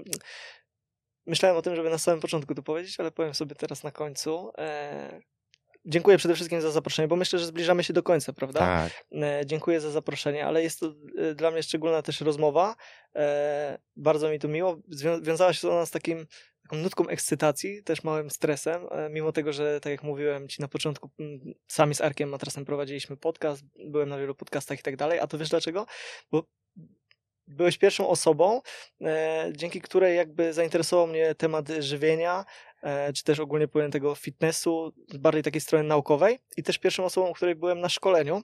[1.26, 4.52] Myślałem o tym, żeby na samym początku to powiedzieć, ale powiem sobie teraz na końcu.
[4.58, 5.22] E...
[5.86, 8.60] Dziękuję przede wszystkim za zaproszenie, bo myślę, że zbliżamy się do końca, prawda?
[8.60, 9.06] Tak.
[9.12, 12.76] E, Dziękuję za zaproszenie, ale jest to e, dla mnie szczególna też rozmowa.
[13.16, 14.82] E, Bardzo mi to miło.
[15.22, 16.28] Wiązała się ona z takim
[16.64, 21.10] taką nutką ekscytacji, też małym stresem, mimo tego, że tak jak mówiłem ci na początku,
[21.68, 25.38] sami z Arkiem Matrasem prowadziliśmy podcast, byłem na wielu podcastach i tak dalej, a to
[25.38, 25.86] wiesz dlaczego?
[26.32, 26.44] Bo
[27.48, 28.62] byłeś pierwszą osobą,
[29.02, 32.46] e, dzięki której jakby zainteresował mnie temat żywienia,
[33.16, 37.34] czy też ogólnie powiem tego fitnessu, bardziej takiej strony naukowej i też pierwszą osobą, u
[37.34, 38.42] której byłem na szkoleniu,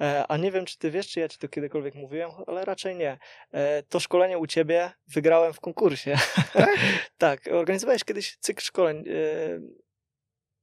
[0.00, 2.96] e, a nie wiem, czy ty wiesz, czy ja ci to kiedykolwiek mówiłem, ale raczej
[2.96, 3.18] nie.
[3.52, 6.14] E, to szkolenie u ciebie wygrałem w konkursie.
[6.52, 6.68] Tak?
[7.18, 9.04] tak, organizowałeś kiedyś cykl szkoleń.
[9.08, 9.60] e,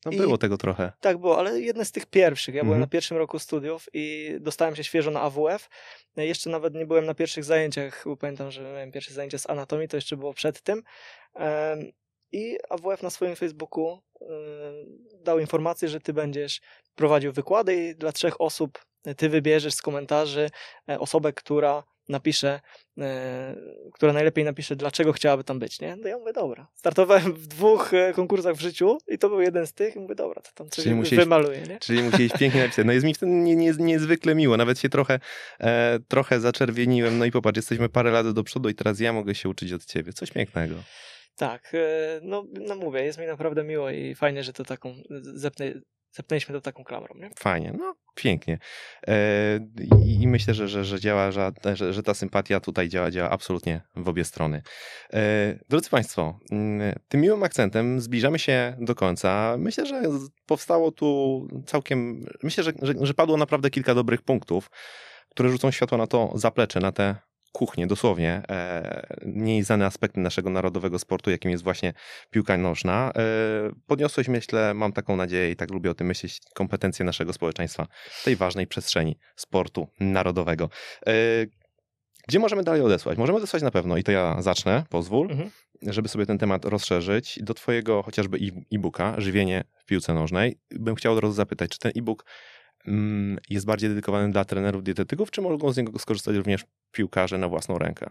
[0.06, 0.92] No I- było tego trochę.
[1.02, 2.56] tak było, ale jedne z tych pierwszych.
[2.56, 2.82] Ja byłem Mhm.
[2.82, 5.70] na pierwszym roku studiów i dostałem się świeżo na AWF.
[6.18, 9.50] E, Jeszcze nawet nie byłem na pierwszych zajęciach, bo pamiętam, że miałem pierwsze zajęcie z
[9.50, 10.84] anatomii, to jeszcze było przed tym.
[12.34, 14.30] I AWF na swoim Facebooku em,
[15.24, 16.62] dał informację, że ty będziesz
[16.96, 18.80] prowadził wykłady i dla trzech osób
[19.18, 20.50] ty wybierzesz z komentarzy
[20.90, 22.60] e, osobę, która napisze,
[22.98, 23.56] e,
[23.94, 25.96] która najlepiej napisze, dlaczego chciałaby tam być, nie?
[25.96, 26.68] No ja mówię, dobra.
[26.76, 30.16] Startowałem w dwóch e, konkursach w życiu i to był jeden z tych i mówię,
[30.16, 31.80] dobra, to tam coś wymaluję, nie?
[31.80, 32.86] Czyli musieliś pięknie napisać.
[32.86, 34.58] No jest mi w tym nie, nie, niezwykle miło.
[34.58, 35.20] Nawet się trochę,
[35.60, 37.18] e, trochę zaczerwieniłem.
[37.18, 39.86] No i popatrz, jesteśmy parę lat do przodu i teraz ja mogę się uczyć od
[39.86, 40.14] ciebie.
[40.14, 40.76] Coś pięknego.
[41.36, 44.96] Tak, e, no, no mówię, jest mi naprawdę miło i fajnie, że to taką,
[45.34, 45.74] zepnę,
[46.12, 47.30] zepnęliśmy to taką klamrą, nie?
[47.40, 48.60] Fajnie, no pięknie.
[49.08, 49.14] E,
[50.06, 54.10] i, myślę, że, że, że działa, że, że, ta sympatia tutaj działa, działa absolutnie w
[54.10, 54.62] obie strony.
[55.14, 59.56] E, drodzy Państwo, mm, tym miłym akcentem zbliżamy się do końca.
[59.58, 60.02] Myślę, że
[60.46, 64.70] powstało tu całkiem, myślę, że, że, że padło naprawdę kilka dobrych punktów,
[65.30, 67.16] które rzucą światło na to zaplecze, na te
[67.54, 71.94] kuchnie, dosłownie, e, mniej znane aspekty naszego narodowego sportu, jakim jest właśnie
[72.32, 73.12] piłka nożna.
[73.16, 73.22] E,
[73.88, 78.24] podniosłeś, myślę, mam taką nadzieję i tak lubię o tym myśleć, kompetencje naszego społeczeństwa w
[78.24, 80.70] tej ważnej przestrzeni sportu narodowego.
[81.08, 81.14] E,
[82.28, 83.18] gdzie możemy dalej odesłać?
[83.18, 85.50] Możemy odesłać na pewno, i to ja zacznę, pozwól, Mhm.
[85.82, 88.38] żeby sobie ten temat rozszerzyć, do twojego chociażby
[88.74, 90.58] e-booka, Żywienie w piłce nożnej.
[90.72, 92.26] Bym chciał od razu zapytać, czy ten e-book
[93.50, 97.78] jest bardziej dedykowany dla trenerów, dietetyków, czy mogą z niego skorzystać również piłkarze na własną
[97.78, 98.10] rękę?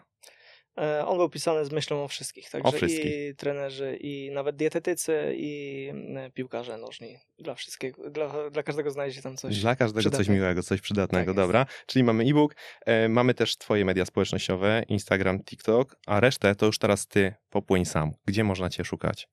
[0.79, 3.05] E, On był pisany z myślą o wszystkich, także wszystkich.
[3.31, 7.17] i trenerzy, i nawet dietetycy, i mm, piłkarze nożni.
[7.39, 9.61] Dla wszystkiego, dla, dla każdego znajdzie się tam coś.
[9.61, 10.33] Dla każdego coś przydatnego.
[10.43, 11.49] miłego, coś przydatnego, Tak jest.
[11.49, 11.67] dobra.
[11.87, 12.57] Czyli mamy e-book,
[12.87, 17.85] e, mamy też twoje media społecznościowe, Instagram, TikTok, a resztę to już teraz ty popłyń
[17.85, 18.13] sam.
[18.27, 19.29] Gdzie można cię szukać?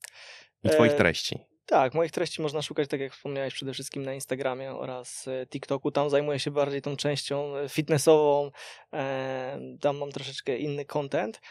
[0.63, 1.39] I twoich E, treści.
[1.69, 5.91] Tak, moich treści można szukać, tak jak wspomniałeś, przede wszystkim na Instagramie oraz e, TikToku.
[5.91, 8.51] Tam zajmuję się bardziej tą częścią e, fitnessową.
[8.93, 11.41] E, tam mam troszeczkę inny content.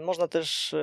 [0.00, 0.74] Można też,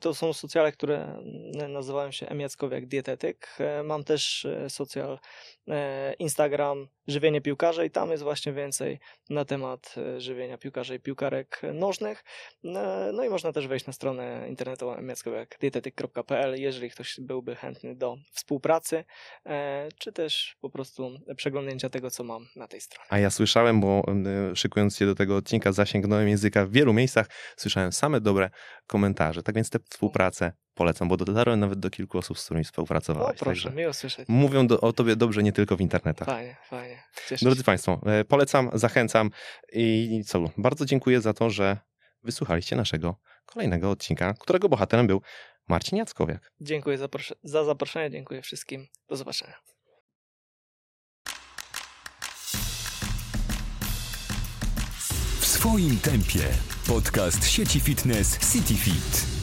[0.00, 1.22] to są socjale, które
[1.68, 2.40] nazywają się M.
[2.40, 3.58] Jackowiak Dietetyk.
[3.84, 5.18] Mam też socjal
[6.18, 8.98] Instagram Żywienie Piłkarza i tam jest właśnie więcej
[9.30, 12.24] na temat żywienia piłkarzy i piłkarek nożnych.
[13.12, 18.16] No i można też wejść na stronę internetową mjackowiakdietetyk.pl, jeżeli ktoś byłby chętny chętny do
[18.32, 19.04] współpracy,
[19.46, 23.06] e, czy też po prostu przeglądnięcia tego, co mam na tej stronie.
[23.10, 24.02] A ja słyszałem, bo
[24.52, 27.26] e, szykując się do tego odcinka, zasięgnąłem języka w wielu miejscach,
[27.56, 28.50] słyszałem same dobre
[28.86, 29.42] komentarze.
[29.42, 33.42] Tak więc tę współpracę polecam, bo dotarłem nawet do kilku osób, z którymi współpracowałeś.
[33.42, 34.28] O, proszę, miło słyszeć.
[34.28, 36.28] Mówią do, o tobie dobrze nie tylko w internetach.
[36.28, 37.02] Fajnie, fajnie.
[37.28, 37.64] Cieszę Drodzy się.
[37.64, 39.30] Państwo, e, polecam, zachęcam
[39.72, 41.76] i co, bardzo dziękuję za to, że
[42.22, 43.16] wysłuchaliście naszego
[43.46, 45.22] kolejnego odcinka, którego bohaterem był
[45.70, 46.52] Marcin Jackowiak.
[46.60, 47.08] Dziękuję za,
[47.42, 48.86] za zaproszenie, dziękuję wszystkim.
[49.08, 49.54] Do zobaczenia.
[55.40, 56.40] W swoim tempie.
[56.86, 59.39] Podcast sieci fitness CityFit.